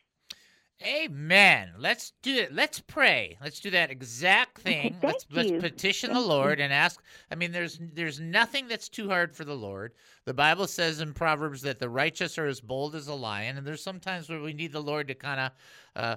[0.87, 1.73] Amen.
[1.77, 2.53] Let's do it.
[2.55, 3.37] Let's pray.
[3.43, 4.95] Let's do that exact thing.
[4.99, 7.03] Okay, let's let's petition Thank the Lord and ask.
[7.33, 9.93] I mean, there's there's nothing that's too hard for the Lord.
[10.25, 13.67] The Bible says in Proverbs that the righteous are as bold as a lion, and
[13.67, 15.53] there's sometimes where we need the Lord to kind of
[15.97, 16.17] uh,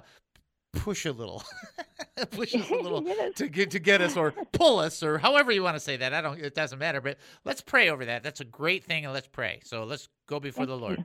[0.74, 1.42] push a little,
[2.30, 3.34] push us a little Yes.
[3.38, 6.14] to get to get us or pull us or however you want to say that.
[6.14, 6.38] I don't.
[6.38, 7.00] It doesn't matter.
[7.00, 8.22] But let's pray over that.
[8.22, 9.60] That's a great thing, and let's pray.
[9.64, 11.04] So let's go before the Lord.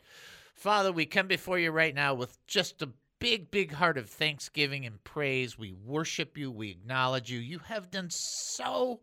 [0.53, 2.89] Father, we come before you right now with just a
[3.19, 5.57] big, big heart of thanksgiving and praise.
[5.57, 6.51] We worship you.
[6.51, 7.39] We acknowledge you.
[7.39, 9.01] You have done so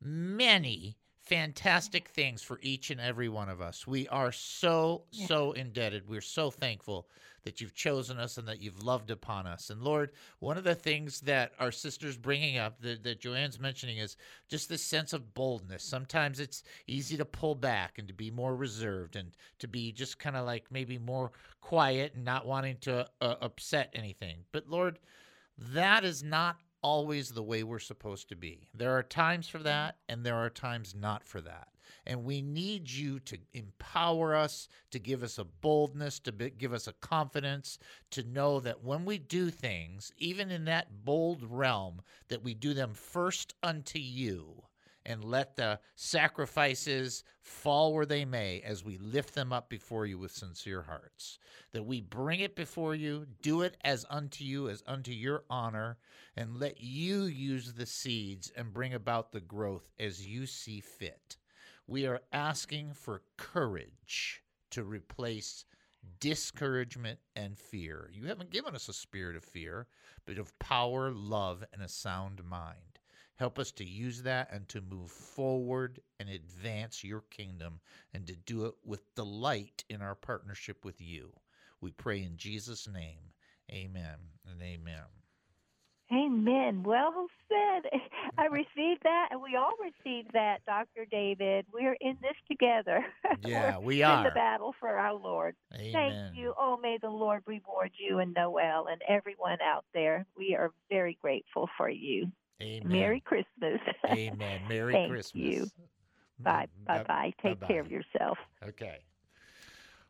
[0.00, 3.86] many fantastic things for each and every one of us.
[3.86, 6.08] We are so, so indebted.
[6.08, 7.08] We're so thankful
[7.46, 9.70] that you've chosen us and that you've loved upon us.
[9.70, 13.98] And Lord, one of the things that our sister's bringing up, that, that Joanne's mentioning,
[13.98, 14.16] is
[14.48, 15.84] just this sense of boldness.
[15.84, 19.30] Sometimes it's easy to pull back and to be more reserved and
[19.60, 21.30] to be just kind of like maybe more
[21.60, 24.38] quiet and not wanting to uh, upset anything.
[24.50, 24.98] But Lord,
[25.56, 28.66] that is not always the way we're supposed to be.
[28.74, 31.68] There are times for that, and there are times not for that.
[32.06, 36.72] And we need you to empower us, to give us a boldness, to be, give
[36.72, 37.78] us a confidence,
[38.12, 42.74] to know that when we do things, even in that bold realm, that we do
[42.74, 44.62] them first unto you
[45.06, 50.18] and let the sacrifices fall where they may as we lift them up before you
[50.18, 51.38] with sincere hearts.
[51.72, 55.96] That we bring it before you, do it as unto you, as unto your honor,
[56.36, 61.36] and let you use the seeds and bring about the growth as you see fit.
[61.86, 65.64] We are asking for courage to replace
[66.18, 68.10] discouragement and fear.
[68.12, 69.86] You haven't given us a spirit of fear,
[70.26, 72.98] but of power, love, and a sound mind.
[73.36, 77.80] Help us to use that and to move forward and advance your kingdom
[78.14, 81.32] and to do it with delight in our partnership with you.
[81.80, 83.32] We pray in Jesus' name.
[83.70, 84.16] Amen
[84.50, 85.15] and amen.
[86.12, 86.82] Amen.
[86.84, 87.90] Well said.
[88.38, 91.04] I received that, and we all received that, Dr.
[91.10, 91.66] David.
[91.72, 93.04] We're in this together.
[93.42, 95.56] Yeah, We're in the battle for our Lord.
[95.74, 95.92] Amen.
[95.92, 96.54] Thank you.
[96.58, 100.24] Oh, may the Lord reward you and Noelle and everyone out there.
[100.36, 102.30] We are very grateful for you.
[102.62, 102.88] Amen.
[102.90, 103.80] Merry Christmas.
[104.06, 104.62] Amen.
[104.68, 105.42] Merry Thank Christmas.
[105.42, 105.70] you.
[106.38, 106.66] Bye.
[106.82, 107.02] Mm, Bye.
[107.04, 107.32] Bye.
[107.42, 108.38] Take care of yourself.
[108.66, 108.98] Okay.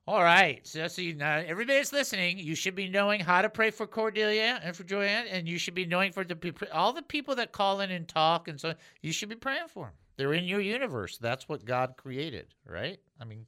[0.08, 0.64] All right.
[0.64, 1.44] So, so you know,
[1.92, 5.58] listening, you should be knowing how to pray for Cordelia and for Joanne, and you
[5.58, 8.60] should be knowing for the peop- all the people that call in and talk, and
[8.60, 9.94] so you should be praying for them.
[10.16, 11.18] They're in your universe.
[11.18, 12.98] That's what God created, right?
[13.20, 13.46] I mean,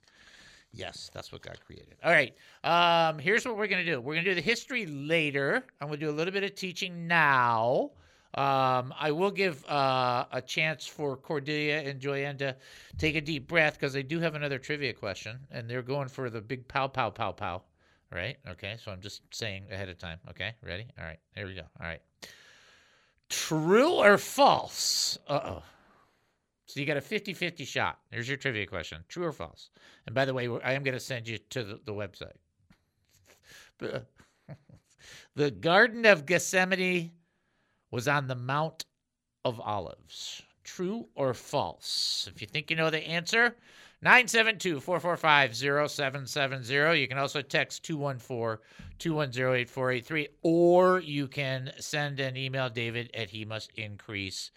[0.72, 1.94] yes, that's what God created.
[2.02, 2.34] All right.
[2.64, 4.00] Um, here's what we're gonna do.
[4.00, 5.64] We're gonna do the history later.
[5.80, 7.92] I'm gonna do a little bit of teaching now.
[8.34, 12.56] Um, I will give uh, a chance for Cordelia and Joanne to
[12.98, 16.28] take a deep breath because I do have another trivia question, and they're going for
[16.28, 17.62] the big pow pow pow pow.
[18.12, 18.36] Right?
[18.48, 18.76] Okay.
[18.82, 20.18] So I'm just saying ahead of time.
[20.30, 20.54] Okay.
[20.62, 20.86] Ready?
[20.98, 21.18] All right.
[21.34, 21.62] Here we go.
[21.80, 22.00] All right.
[23.28, 25.18] True or false?
[25.26, 25.62] Uh oh.
[26.66, 27.98] So you got a 50 50 shot.
[28.10, 29.70] Here's your trivia question true or false?
[30.06, 32.36] And by the way, I am going to send you to the, the website.
[35.34, 37.12] the Garden of Gethsemane
[37.90, 38.84] was on the Mount
[39.44, 40.42] of Olives.
[40.64, 42.28] True or false?
[42.34, 43.56] If you think you know the answer,
[44.02, 47.00] 972 445 0770.
[47.00, 48.62] You can also text 214
[48.98, 54.50] 210 8483, or you can send an email, david at he must increase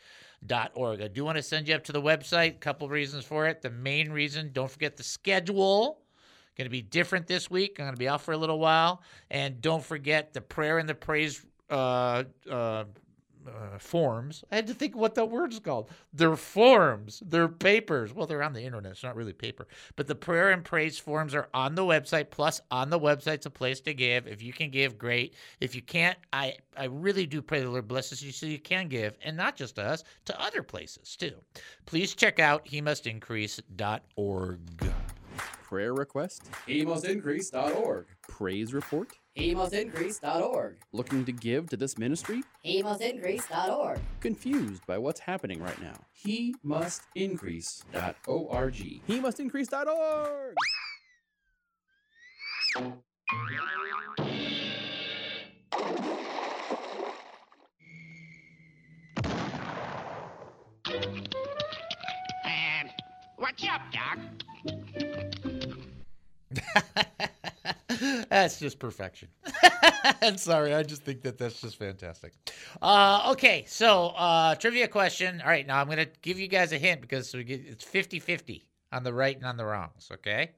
[0.76, 1.02] org.
[1.02, 2.56] I do want to send you up to the website.
[2.56, 3.62] A couple reasons for it.
[3.62, 6.02] The main reason, don't forget the schedule.
[6.58, 7.78] Going to be different this week.
[7.80, 10.90] I'm going to be off for a little while, and don't forget the prayer and
[10.90, 12.84] the praise uh, uh,
[13.48, 14.44] uh, forms.
[14.52, 15.90] I had to think what that word's called.
[16.14, 17.22] They're forms.
[17.26, 18.14] They're papers.
[18.14, 18.94] Well, they're on the internet.
[18.94, 19.68] It's not really paper.
[19.96, 22.30] But the prayer and praise forms are on the website.
[22.30, 24.28] Plus, on the website's a place to give.
[24.28, 25.36] If you can give, great.
[25.60, 28.88] If you can't, I I really do pray the Lord blesses you so you can
[28.88, 31.34] give, and not just to us, to other places too.
[31.86, 34.60] Please check out he must increase.org.
[35.64, 36.50] Prayer request?
[36.68, 38.06] He must increase.org.
[38.28, 39.14] Praise report?
[39.34, 40.78] He must increase.org.
[40.92, 42.44] Looking to give to this ministry?
[42.62, 44.00] He must increase.org.
[44.20, 45.96] Confused by what's happening right now?
[46.12, 48.76] He must increase.org.
[48.76, 50.56] He must increase.org.
[62.44, 62.90] Um,
[63.38, 64.20] what's up, Doc?
[68.30, 69.30] that's just perfection.
[70.22, 72.34] I'm sorry, I just think that that's just fantastic.
[72.82, 75.42] Uh, okay, so uh, trivia question.
[75.42, 77.84] All right, now I'm going to give you guys a hint because we get, it's
[77.84, 80.52] 50 50 on the right and on the wrongs, okay?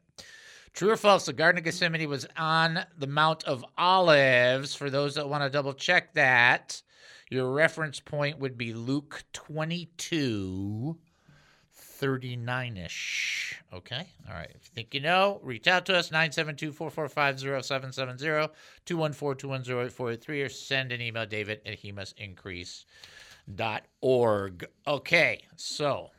[0.74, 4.74] True or false, the Garden of Gethsemane was on the Mount of Olives.
[4.74, 6.82] For those that want to double check that,
[7.30, 10.98] your reference point would be Luke 22.
[11.94, 13.62] 39 ish.
[13.72, 14.08] Okay.
[14.28, 14.50] All right.
[14.50, 18.54] If you think you know, reach out to us 972 445 0770
[18.86, 21.84] 214 210 8483 or send an email david at
[22.18, 22.86] increase.org.
[24.88, 25.42] Okay.
[25.56, 26.10] So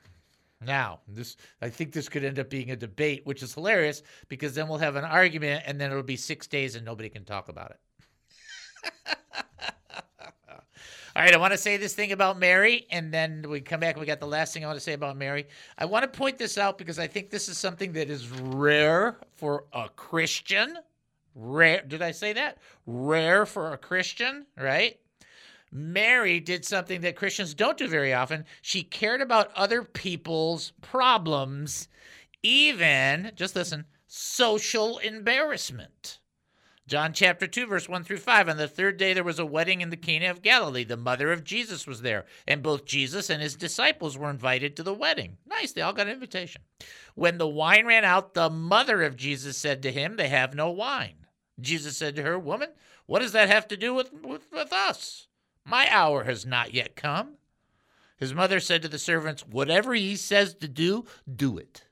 [0.64, 4.55] now, this I think this could end up being a debate, which is hilarious because
[4.55, 7.49] then we'll have an argument and then it'll be six days and nobody can talk
[7.49, 7.81] about it.
[11.17, 13.97] All right, I want to say this thing about Mary, and then we come back.
[13.97, 15.47] We got the last thing I want to say about Mary.
[15.79, 19.19] I want to point this out because I think this is something that is rare
[19.37, 20.77] for a Christian.
[21.37, 21.85] Rare.
[21.87, 22.59] Did I say that?
[22.85, 24.99] Rare for a Christian, right?
[25.71, 28.45] Mary did something that Christians don't do very often.
[28.61, 31.87] She cared about other people's problems,
[32.43, 36.19] even, just listen, social embarrassment.
[36.87, 38.49] John chapter 2, verse 1 through 5.
[38.49, 40.85] On the third day, there was a wedding in the Cana of Galilee.
[40.85, 44.82] The mother of Jesus was there, and both Jesus and his disciples were invited to
[44.82, 45.39] the wedding.
[45.47, 46.61] Nice, they all got an invitation.
[47.14, 50.70] When the wine ran out, the mother of Jesus said to him, They have no
[50.70, 51.26] wine.
[51.59, 52.68] Jesus said to her, Woman,
[53.07, 55.28] what does that have to do with, with, with us?
[55.64, 57.39] My hour has not yet come.
[58.18, 61.85] His mother said to the servants, Whatever he says to do, do it.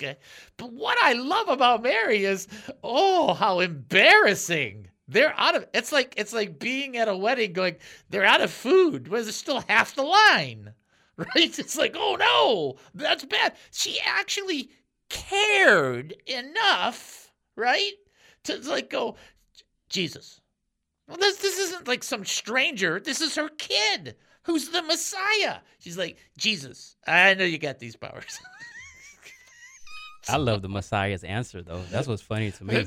[0.00, 0.16] Okay.
[0.56, 2.46] But what I love about Mary is,
[2.84, 4.88] oh, how embarrassing.
[5.08, 7.76] They're out of it's like it's like being at a wedding going,
[8.10, 9.08] they're out of food.
[9.08, 10.74] Was it still half the line?
[11.34, 11.58] Right?
[11.58, 13.54] It's like, oh no, that's bad.
[13.72, 14.70] She actually
[15.08, 17.90] cared enough, right?
[18.44, 19.16] To like go,
[19.88, 20.40] Jesus.
[21.08, 23.00] Well, this this isn't like some stranger.
[23.00, 25.56] This is her kid who's the Messiah.
[25.80, 28.38] She's like, Jesus, I know you got these powers.
[30.28, 31.82] I love the Messiah's answer though.
[31.90, 32.74] That's what's funny to me.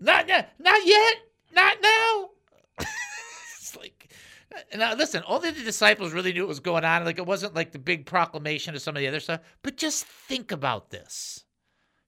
[0.00, 1.14] not yet, not yet,
[1.52, 2.30] not now.
[3.58, 4.12] it's like
[4.74, 7.04] now listen, only the disciples really knew what was going on.
[7.04, 9.40] Like it wasn't like the big proclamation or some of the other stuff.
[9.62, 11.44] But just think about this.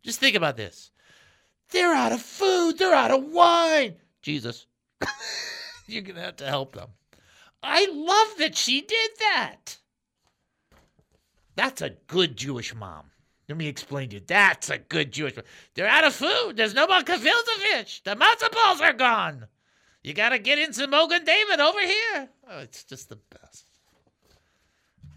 [0.02, 0.90] Just think about this.
[1.70, 2.78] They're out of food.
[2.78, 3.96] They're out of wine.
[4.20, 4.66] Jesus,
[5.86, 6.90] you're gonna have to help them.
[7.62, 9.78] I love that she did that.
[11.54, 13.11] That's a good Jewish mom.
[13.52, 14.22] Let me explain to you.
[14.26, 15.34] That's a good Jewish.
[15.74, 16.54] They're out of food.
[16.56, 18.00] There's no more fish.
[18.02, 19.46] The matzo balls are gone.
[20.02, 22.30] You got to get in some Mogen David over here.
[22.48, 23.66] Oh, it's just the best.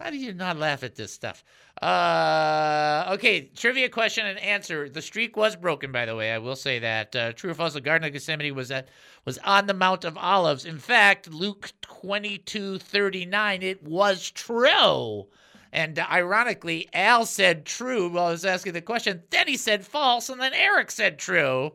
[0.01, 1.45] How do you not laugh at this stuff?
[1.81, 4.89] Uh, okay, trivia question and answer.
[4.89, 6.33] The streak was broken, by the way.
[6.33, 7.15] I will say that.
[7.15, 7.71] Uh, true or false?
[7.71, 8.89] The Garden of Gethsemane was at,
[9.23, 10.65] was on the Mount of Olives.
[10.65, 13.61] In fact, Luke twenty two thirty nine.
[13.61, 15.27] It was true.
[15.75, 19.21] And uh, ironically, Al said true while I was asking the question.
[19.29, 21.73] Then he said false, and then Eric said true.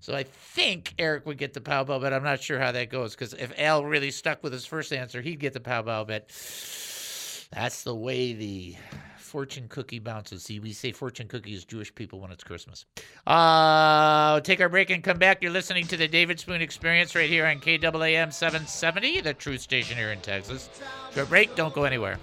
[0.00, 3.14] So I think Eric would get the powwow but I'm not sure how that goes
[3.14, 6.04] because if Al really stuck with his first answer, he'd get the pow bow.
[6.04, 6.28] But
[7.52, 8.76] That's the way the
[9.18, 10.44] fortune cookie bounces.
[10.44, 12.86] See, we say fortune cookie is Jewish people when it's Christmas.
[13.26, 15.42] Uh, take our break and come back.
[15.42, 19.98] You're listening to the David Spoon Experience right here on KAAM 770, the truth station
[19.98, 20.70] here in Texas.
[21.12, 21.54] Short break.
[21.56, 22.18] Don't go anywhere.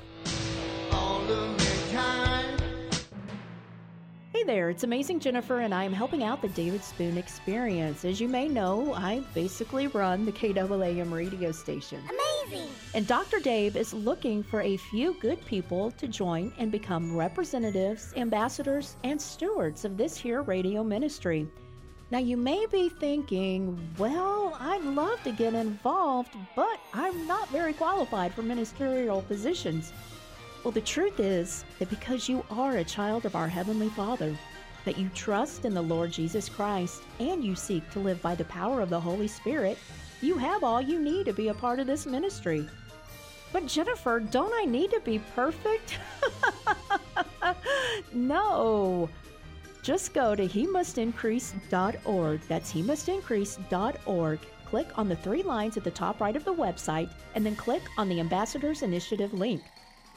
[4.36, 8.04] Hey there, it's Amazing Jennifer, and I am helping out the David Spoon Experience.
[8.04, 12.04] As you may know, I basically run the KAAM radio station.
[12.44, 12.68] Amazing!
[12.94, 13.40] And Dr.
[13.40, 19.22] Dave is looking for a few good people to join and become representatives, ambassadors, and
[19.22, 21.48] stewards of this here radio ministry.
[22.12, 27.72] Now, you may be thinking, well, I'd love to get involved, but I'm not very
[27.72, 29.94] qualified for ministerial positions.
[30.66, 34.36] Well, the truth is that because you are a child of our Heavenly Father,
[34.84, 38.46] that you trust in the Lord Jesus Christ, and you seek to live by the
[38.46, 39.78] power of the Holy Spirit,
[40.24, 42.68] you have all you need to be a part of this ministry.
[43.54, 46.00] But Jennifer, don't I need to be perfect?
[48.12, 49.08] no.
[49.84, 52.42] Just go to he must increase.org.
[52.48, 54.40] That's he must increase.org.
[54.66, 57.84] Click on the three lines at the top right of the website and then click
[58.00, 59.62] on the Ambassadors Initiative link.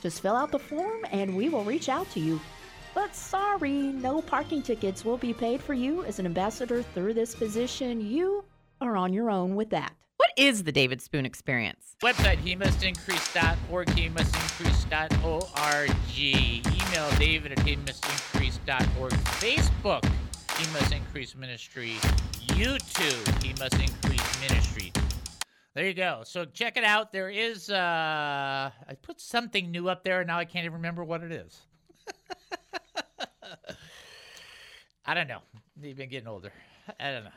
[0.02, 2.40] Just fill out the form and we will reach out to you.
[2.94, 7.34] But sorry, no parking tickets will be paid for you as an ambassador through this
[7.34, 8.00] position.
[8.00, 8.44] You
[8.80, 9.92] are on your own with that.
[10.16, 11.94] What is the David Spoon Experience?
[12.02, 15.90] Website, he must increase.org, he must increase.org.
[16.16, 19.12] Email david at he must increase.org.
[19.12, 20.04] Facebook,
[20.58, 21.92] he must increase ministry.
[22.48, 24.92] YouTube, he must increase ministry.
[25.78, 26.22] There you go.
[26.24, 27.12] So check it out.
[27.12, 31.04] There is, uh, I put something new up there, and now I can't even remember
[31.04, 31.56] what it is.
[35.06, 35.38] I don't know.
[35.80, 36.50] You've been getting older.
[36.98, 37.30] I don't know.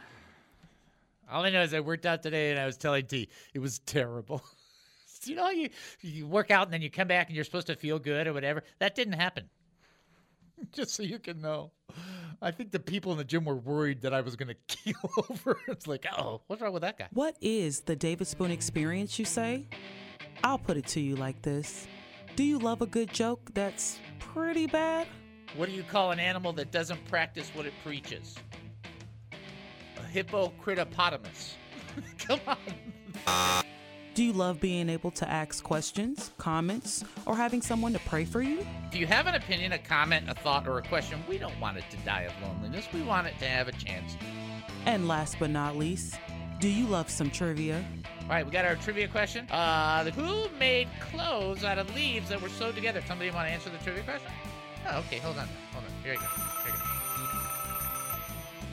[1.31, 3.77] All I know is I worked out today and I was telling T it was
[3.77, 4.41] terrible.
[5.23, 5.69] you know, you
[6.01, 8.33] you work out and then you come back and you're supposed to feel good or
[8.33, 8.63] whatever.
[8.79, 9.49] That didn't happen.
[10.71, 11.73] Just so you can know.
[12.43, 14.95] I think the people in the gym were worried that I was going to keel
[15.29, 15.57] over.
[15.67, 17.07] It's like, oh, what's wrong with that guy?
[17.13, 19.67] What is the David Spoon experience, you say?
[20.43, 21.87] I'll put it to you like this
[22.35, 25.07] Do you love a good joke that's pretty bad?
[25.55, 28.35] What do you call an animal that doesn't practice what it preaches?
[29.97, 31.53] A hippocritopotamus.
[32.17, 33.61] Come on.
[34.22, 38.43] Do you love being able to ask questions, comments, or having someone to pray for
[38.43, 38.63] you?
[38.91, 41.80] If you have an opinion, a comment, a thought, or a question, we don't want
[41.80, 42.88] it to die of loneliness.
[42.93, 44.15] We want it to have a chance.
[44.86, 46.19] And last but not least,
[46.59, 47.84] do you love some trivia?
[48.22, 49.47] All right, we got our trivia question.
[49.49, 53.01] Uh, the who made clothes out of leaves that were sewed together?
[53.07, 54.30] Somebody want to answer the trivia question?
[54.88, 55.47] Oh, okay, hold on.
[55.74, 56.03] Hold on.
[56.03, 56.61] Here you go.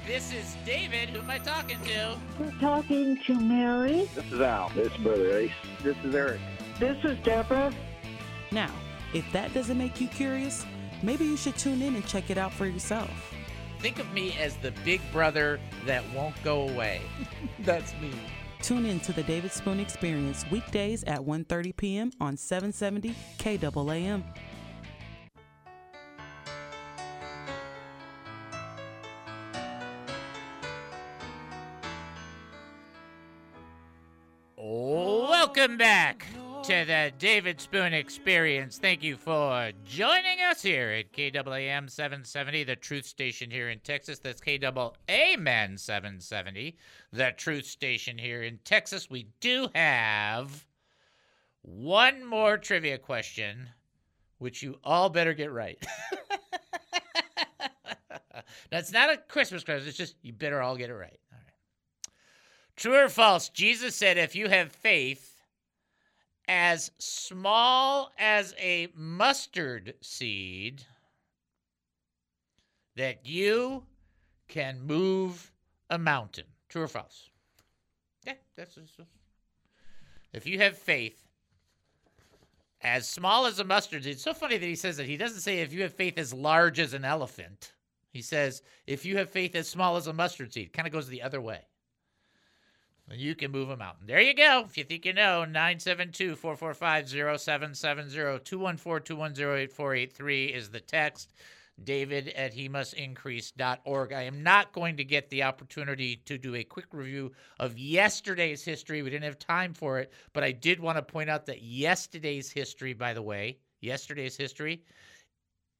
[0.09, 0.29] Here you go.
[0.29, 1.11] This is David.
[1.11, 2.17] Who am I talking to?
[2.39, 4.09] We're talking to Mary.
[4.15, 4.71] This is Al.
[4.71, 5.53] This is Brother Ace.
[5.83, 6.41] This is Eric.
[6.79, 7.73] This is Deborah.
[8.51, 8.73] Now,
[9.13, 10.65] if that doesn't make you curious,
[11.03, 13.11] maybe you should tune in and check it out for yourself.
[13.81, 17.01] Think of me as the big brother that won't go away.
[17.61, 18.11] That's me.
[18.61, 22.11] Tune in to the David Spoon Experience weekdays at 1:30 p.m.
[22.21, 24.25] on 770 KAAM.
[34.71, 36.27] Welcome back
[36.65, 38.77] to the David Spoon Experience.
[38.77, 44.19] Thank you for joining us here at KAAM 770, the truth station here in Texas.
[44.19, 46.77] That's KAAM 770,
[47.15, 49.09] the truth station here in Texas.
[49.09, 50.67] We do have
[51.63, 53.71] one more trivia question,
[54.37, 55.83] which you all better get right.
[58.71, 59.89] That's not a Christmas question.
[59.89, 61.19] It's just you better all get it right.
[62.79, 63.49] True or false?
[63.49, 65.43] Jesus said, if you have faith
[66.47, 70.85] as small as a mustard seed,
[72.95, 73.83] that you
[74.47, 75.51] can move
[75.91, 76.45] a mountain.
[76.69, 77.29] True or false?
[78.25, 78.79] Yeah, that's
[80.33, 81.27] if you have faith
[82.81, 84.13] as small as a mustard seed.
[84.13, 85.07] It's so funny that he says that.
[85.07, 87.73] He doesn't say if you have faith as large as an elephant.
[88.13, 90.73] He says if you have faith as small as a mustard seed.
[90.73, 91.68] Kind of goes the other way.
[93.11, 94.07] You can move a mountain.
[94.07, 94.65] There you go.
[94.67, 101.33] If you think you know, 972 445 0770 214 210 8483 is the text.
[101.83, 102.95] David at he must.
[102.99, 108.65] I am not going to get the opportunity to do a quick review of yesterday's
[108.65, 109.03] history.
[109.03, 112.51] We didn't have time for it, but I did want to point out that yesterday's
[112.51, 114.83] history, by the way, yesterday's history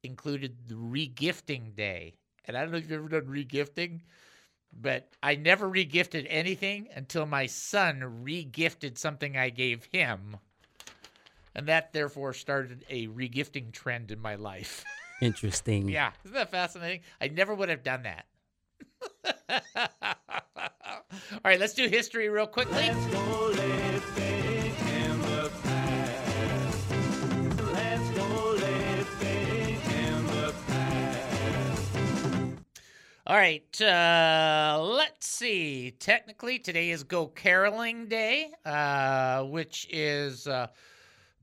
[0.03, 2.13] included the regifting day.
[2.45, 3.99] And I don't know if you've ever done regifting
[4.73, 10.37] but I never regifted anything until my son regifted something I gave him.
[11.55, 14.85] And that therefore started a regifting trend in my life.
[15.21, 15.89] Interesting.
[15.89, 17.01] yeah, isn't that fascinating?
[17.19, 18.25] I never would have done that.
[21.33, 22.89] All right, let's do history real quickly.
[33.29, 35.91] All right, uh, let's see.
[35.99, 40.65] Technically, today is Go Caroling Day, uh, which is uh,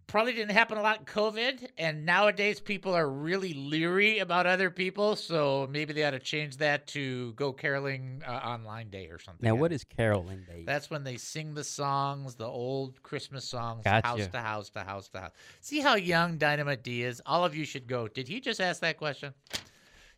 [0.09, 1.69] probably didn't happen a lot in COVID.
[1.79, 5.15] And nowadays, people are really leery about other people.
[5.15, 9.49] So maybe they ought to change that to Go Caroling uh, Online Day or something.
[9.49, 10.65] Now, what is caroling day?
[10.67, 14.09] That's when they sing the songs, the old Christmas songs, Gotcha.
[14.09, 15.33] house to house to house to house.
[15.61, 17.23] See how young Dynamite D is?
[17.25, 18.09] All of you should go.
[18.09, 19.35] Did he just ask that question?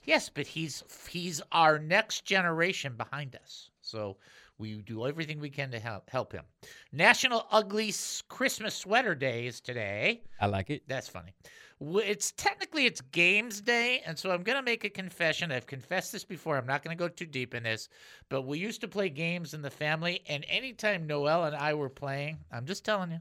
[0.08, 3.68] Yes, but he's he's our next generation behind us.
[3.82, 4.16] So
[4.56, 6.44] we do everything we can to help help him.
[6.92, 7.92] National Ugly
[8.26, 10.22] Christmas Sweater Day is today.
[10.40, 10.88] I like it.
[10.88, 11.34] That's funny.
[11.78, 15.52] It's technically it's Games Day, and so I'm gonna make a confession.
[15.52, 16.56] I've confessed this before.
[16.56, 17.90] I'm not gonna go too deep in this,
[18.30, 21.90] but we used to play games in the family, and anytime Noelle and I were
[21.90, 23.20] playing, I'm just telling you,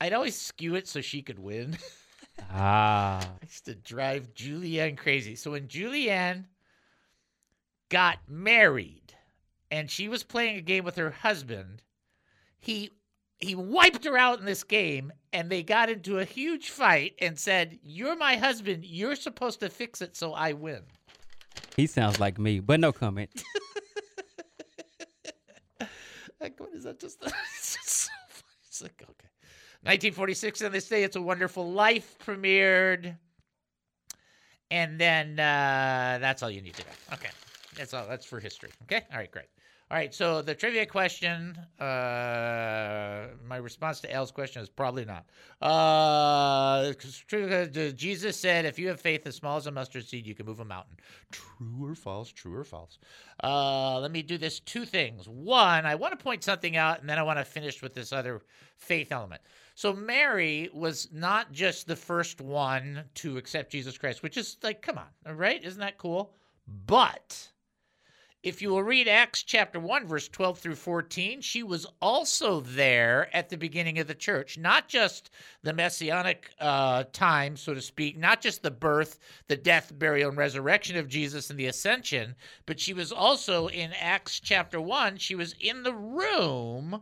[0.00, 1.78] I'd always skew it so she could win.
[2.50, 3.20] Ah.
[3.20, 5.36] I used to drive Julianne crazy.
[5.36, 6.44] So when Julianne
[7.88, 9.14] got married
[9.70, 11.82] and she was playing a game with her husband,
[12.58, 12.90] he
[13.38, 17.38] he wiped her out in this game and they got into a huge fight and
[17.38, 18.84] said, "You're my husband.
[18.84, 20.82] You're supposed to fix it so I win."
[21.76, 23.30] He sounds like me, but no comment.
[26.40, 27.00] Like, what is that?
[27.00, 28.54] Just it's just so funny.
[28.66, 29.28] It's like, okay.
[29.82, 33.16] 1946 on this day, It's a Wonderful Life premiered.
[34.70, 37.14] And then uh, that's all you need to know.
[37.14, 37.30] Okay.
[37.76, 38.06] That's all.
[38.08, 38.70] That's for history.
[38.82, 39.04] Okay.
[39.12, 39.30] All right.
[39.30, 39.46] Great.
[39.90, 40.12] All right.
[40.14, 45.24] So the trivia question, uh, my response to Al's question is probably not.
[45.62, 46.92] Uh,
[47.94, 50.60] Jesus said, if you have faith as small as a mustard seed, you can move
[50.60, 50.96] a mountain.
[51.30, 52.30] True or false?
[52.30, 52.98] True or false?
[53.42, 55.26] Uh, let me do this two things.
[55.26, 58.12] One, I want to point something out, and then I want to finish with this
[58.12, 58.42] other
[58.76, 59.40] faith element.
[59.78, 64.82] So Mary was not just the first one to accept Jesus Christ, which is like,
[64.82, 65.62] come on, right?
[65.62, 66.34] Isn't that cool?
[66.66, 67.52] But
[68.42, 73.28] if you will read Acts chapter 1, verse 12 through 14, she was also there
[73.32, 74.58] at the beginning of the church.
[74.58, 75.30] Not just
[75.62, 80.38] the messianic uh, time, so to speak, not just the birth, the death, burial, and
[80.38, 82.34] resurrection of Jesus and the ascension,
[82.66, 85.18] but she was also in Acts chapter 1.
[85.18, 87.00] She was in the room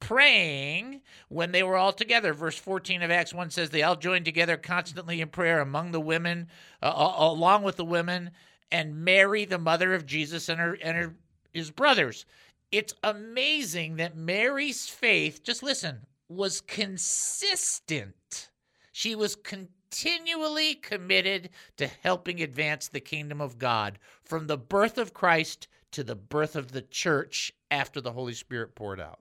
[0.00, 2.32] praying when they were all together.
[2.32, 6.00] Verse 14 of Acts 1 says, They all joined together constantly in prayer among the
[6.00, 6.48] women,
[6.82, 8.30] uh, along with the women,
[8.70, 11.14] and Mary, the mother of Jesus, and her and her
[11.52, 12.26] his brothers.
[12.70, 18.50] It's amazing that Mary's faith, just listen, was consistent.
[18.92, 25.14] She was continually committed to helping advance the kingdom of God from the birth of
[25.14, 29.20] Christ to the birth of the church after the Holy Spirit poured out.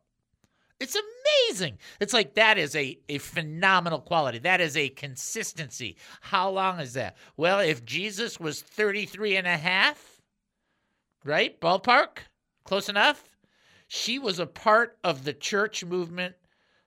[0.80, 1.80] It's amazing.
[2.00, 4.40] It's like that is a, a phenomenal quality.
[4.40, 5.98] That is a consistency.
[6.22, 7.18] How long is that?
[7.36, 10.22] Well, if Jesus was 33 and a half,
[11.26, 11.60] right?
[11.60, 12.20] Ballpark?
[12.64, 13.38] Close enough?
[13.88, 16.36] She was a part of the church movement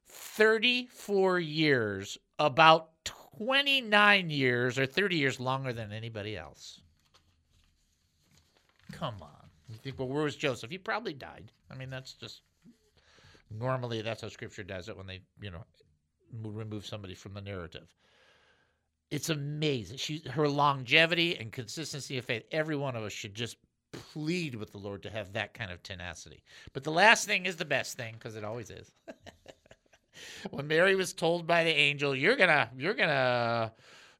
[0.06, 2.90] 34 years, about
[3.38, 6.80] 29 years or 30 years longer than anybody else.
[8.92, 9.48] Come on.
[9.68, 10.70] You think, well, where was Joseph?
[10.70, 11.52] He probably died.
[11.70, 12.42] I mean, that's just
[13.50, 15.64] normally that's how scripture does it when they, you know,
[16.42, 17.94] remove somebody from the narrative.
[19.10, 19.96] It's amazing.
[19.96, 22.44] She her longevity and consistency of faith.
[22.52, 23.56] Every one of us should just
[23.92, 26.44] plead with the Lord to have that kind of tenacity.
[26.72, 28.92] But the last thing is the best thing because it always is.
[30.50, 33.72] when Mary was told by the angel, "You're gonna, you're gonna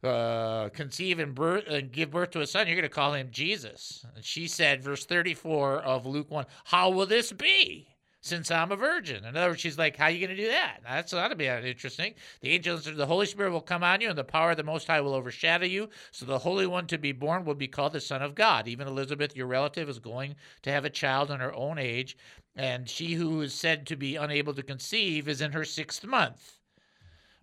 [0.03, 2.67] uh, conceive and, birth, and give birth to a son.
[2.67, 7.07] You're gonna call him Jesus." And she said, verse 34 of Luke one, "How will
[7.07, 7.89] this be?"
[8.23, 9.25] Since I'm a virgin.
[9.25, 10.81] In other words, she's like, How are you going to do that?
[10.85, 12.15] That's that'll be uh, interesting.
[12.43, 14.63] The angel answered, The Holy Spirit will come on you, and the power of the
[14.63, 15.89] Most High will overshadow you.
[16.11, 18.69] So the Holy One to be born will be called the Son of God.
[18.69, 22.17] Even Elizabeth, your relative, is going to have a child in her own age,
[22.55, 26.59] and she who is said to be unable to conceive is in her sixth month.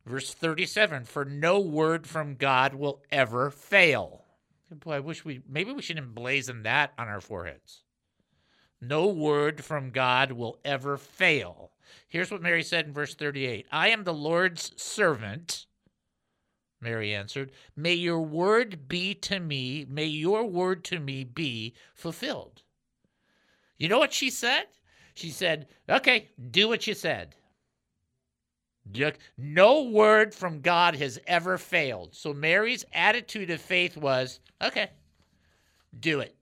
[0.06, 4.26] Verse 37 For no word from God will ever fail.
[4.70, 7.82] Boy, I wish we maybe we should emblazon that on our foreheads.
[8.82, 11.72] No word from God will ever fail.
[12.08, 15.66] Here's what Mary said in verse 38 I am the Lord's servant.
[16.80, 22.62] Mary answered, May your word be to me, may your word to me be fulfilled.
[23.78, 24.66] You know what she said?
[25.16, 27.36] She said, Okay, do what you said.
[29.38, 32.16] No word from God has ever failed.
[32.16, 34.92] So Mary's attitude of faith was, okay,
[36.00, 36.37] do it.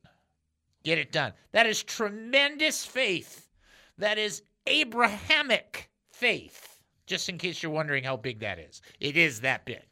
[0.86, 1.33] Get it done.
[1.51, 3.49] That is tremendous faith.
[3.97, 6.79] That is Abrahamic faith.
[7.07, 8.81] Just in case you're wondering how big that is.
[8.99, 9.83] It is that big,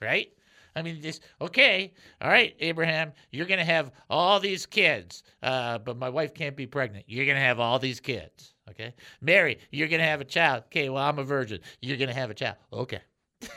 [0.00, 0.30] right?
[0.76, 5.96] I mean, just okay, all right, Abraham, you're gonna have all these kids, uh, but
[5.96, 7.06] my wife can't be pregnant.
[7.08, 8.94] You're gonna have all these kids, okay?
[9.20, 10.64] Mary, you're gonna have a child.
[10.66, 11.60] Okay, well, I'm a virgin.
[11.80, 12.56] You're gonna have a child.
[12.72, 13.00] Okay,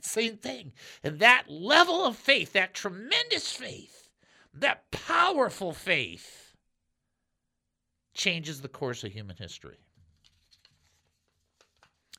[0.00, 0.72] same thing.
[1.02, 3.93] And that level of faith, that tremendous faith,
[4.54, 6.54] that powerful faith,
[8.14, 9.78] changes the course of human history.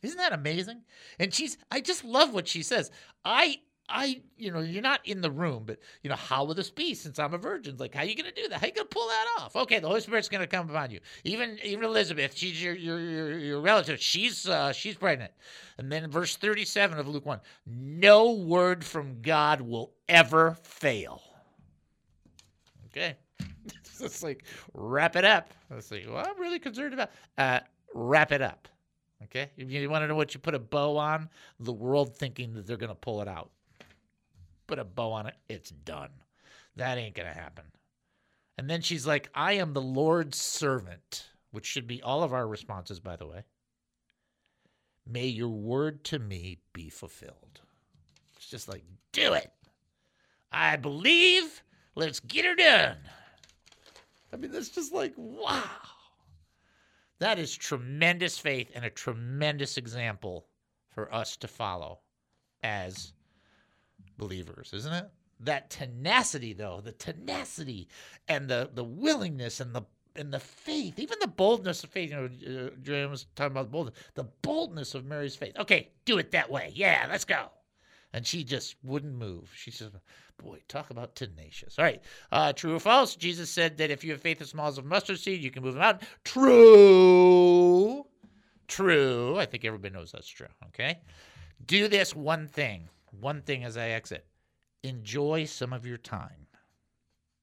[0.04, 0.82] Isn't that amazing?
[1.20, 2.92] And she's I just love what she says.
[3.24, 6.72] I I, you know, you're not in the room, but you know, how will this
[6.72, 7.78] be since I'm a virgin?
[7.78, 8.60] Like, how are you gonna do that?
[8.60, 9.56] How are you gonna pull that off?
[9.56, 11.00] Okay, the Holy Spirit's gonna come upon you.
[11.24, 14.00] Even even Elizabeth, she's your your your, your relative.
[14.00, 15.32] She's uh, she's pregnant.
[15.78, 21.22] And then verse 37 of Luke 1, no word from God will ever fail.
[22.96, 23.16] Okay.
[24.00, 25.54] it's like wrap it up.
[25.70, 26.06] Let's see.
[26.08, 27.60] Well, I'm really concerned about uh
[27.94, 28.68] wrap it up.
[29.24, 29.50] Okay.
[29.58, 31.30] If you want to know what you put a bow on,
[31.60, 33.50] the world thinking that they're gonna pull it out
[34.68, 36.10] put a bow on it, it's done.
[36.76, 37.66] That ain't going to happen.
[38.58, 42.48] And then she's like, I am the Lord's servant, which should be all of our
[42.48, 43.44] responses, by the way.
[45.08, 47.62] May your word to me be fulfilled.
[48.36, 49.52] It's just like, do it.
[50.52, 51.62] I believe.
[51.96, 52.98] Let's get her done.
[54.34, 55.64] I mean, that's just like, wow.
[57.20, 60.48] That is tremendous faith and a tremendous example
[60.90, 62.00] for us to follow
[62.64, 63.14] as
[64.18, 65.10] believers, isn't it?
[65.40, 67.88] That tenacity, though, the tenacity
[68.28, 69.84] and the the willingness and the
[70.16, 72.12] and the faith, even the boldness of faith.
[72.12, 72.30] You
[72.86, 75.58] know, uh, was talking about boldness, the boldness of Mary's faith.
[75.60, 76.72] Okay, do it that way.
[76.74, 77.50] Yeah, let's go.
[78.16, 79.52] And she just wouldn't move.
[79.54, 79.92] She said,
[80.38, 81.78] Boy, talk about tenacious.
[81.78, 82.02] All right.
[82.32, 83.16] Uh, true or false?
[83.16, 85.64] Jesus said that if you have faith as small as a mustard seed, you can
[85.64, 86.08] move a mountain.
[86.24, 88.06] True.
[88.68, 89.38] True.
[89.38, 90.48] I think everybody knows that's true.
[90.68, 91.00] Okay.
[91.66, 92.88] Do this one thing
[93.20, 94.26] one thing as I exit
[94.84, 96.45] enjoy some of your time.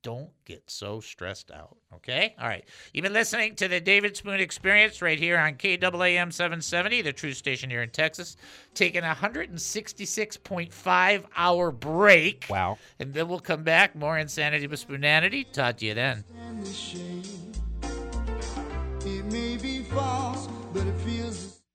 [0.03, 1.76] Don't get so stressed out.
[1.94, 2.34] Okay?
[2.40, 2.64] All right.
[2.92, 7.32] You've been listening to the David Spoon Experience right here on KAAM 770, the true
[7.32, 8.36] station here in Texas.
[8.74, 12.46] Taking a 166.5 hour break.
[12.50, 12.78] Wow.
[12.98, 13.94] And then we'll come back.
[13.94, 15.53] More insanity with Spoonanity.
[15.53, 16.24] Talk to you then.
[19.05, 21.61] It may be false, but it feels.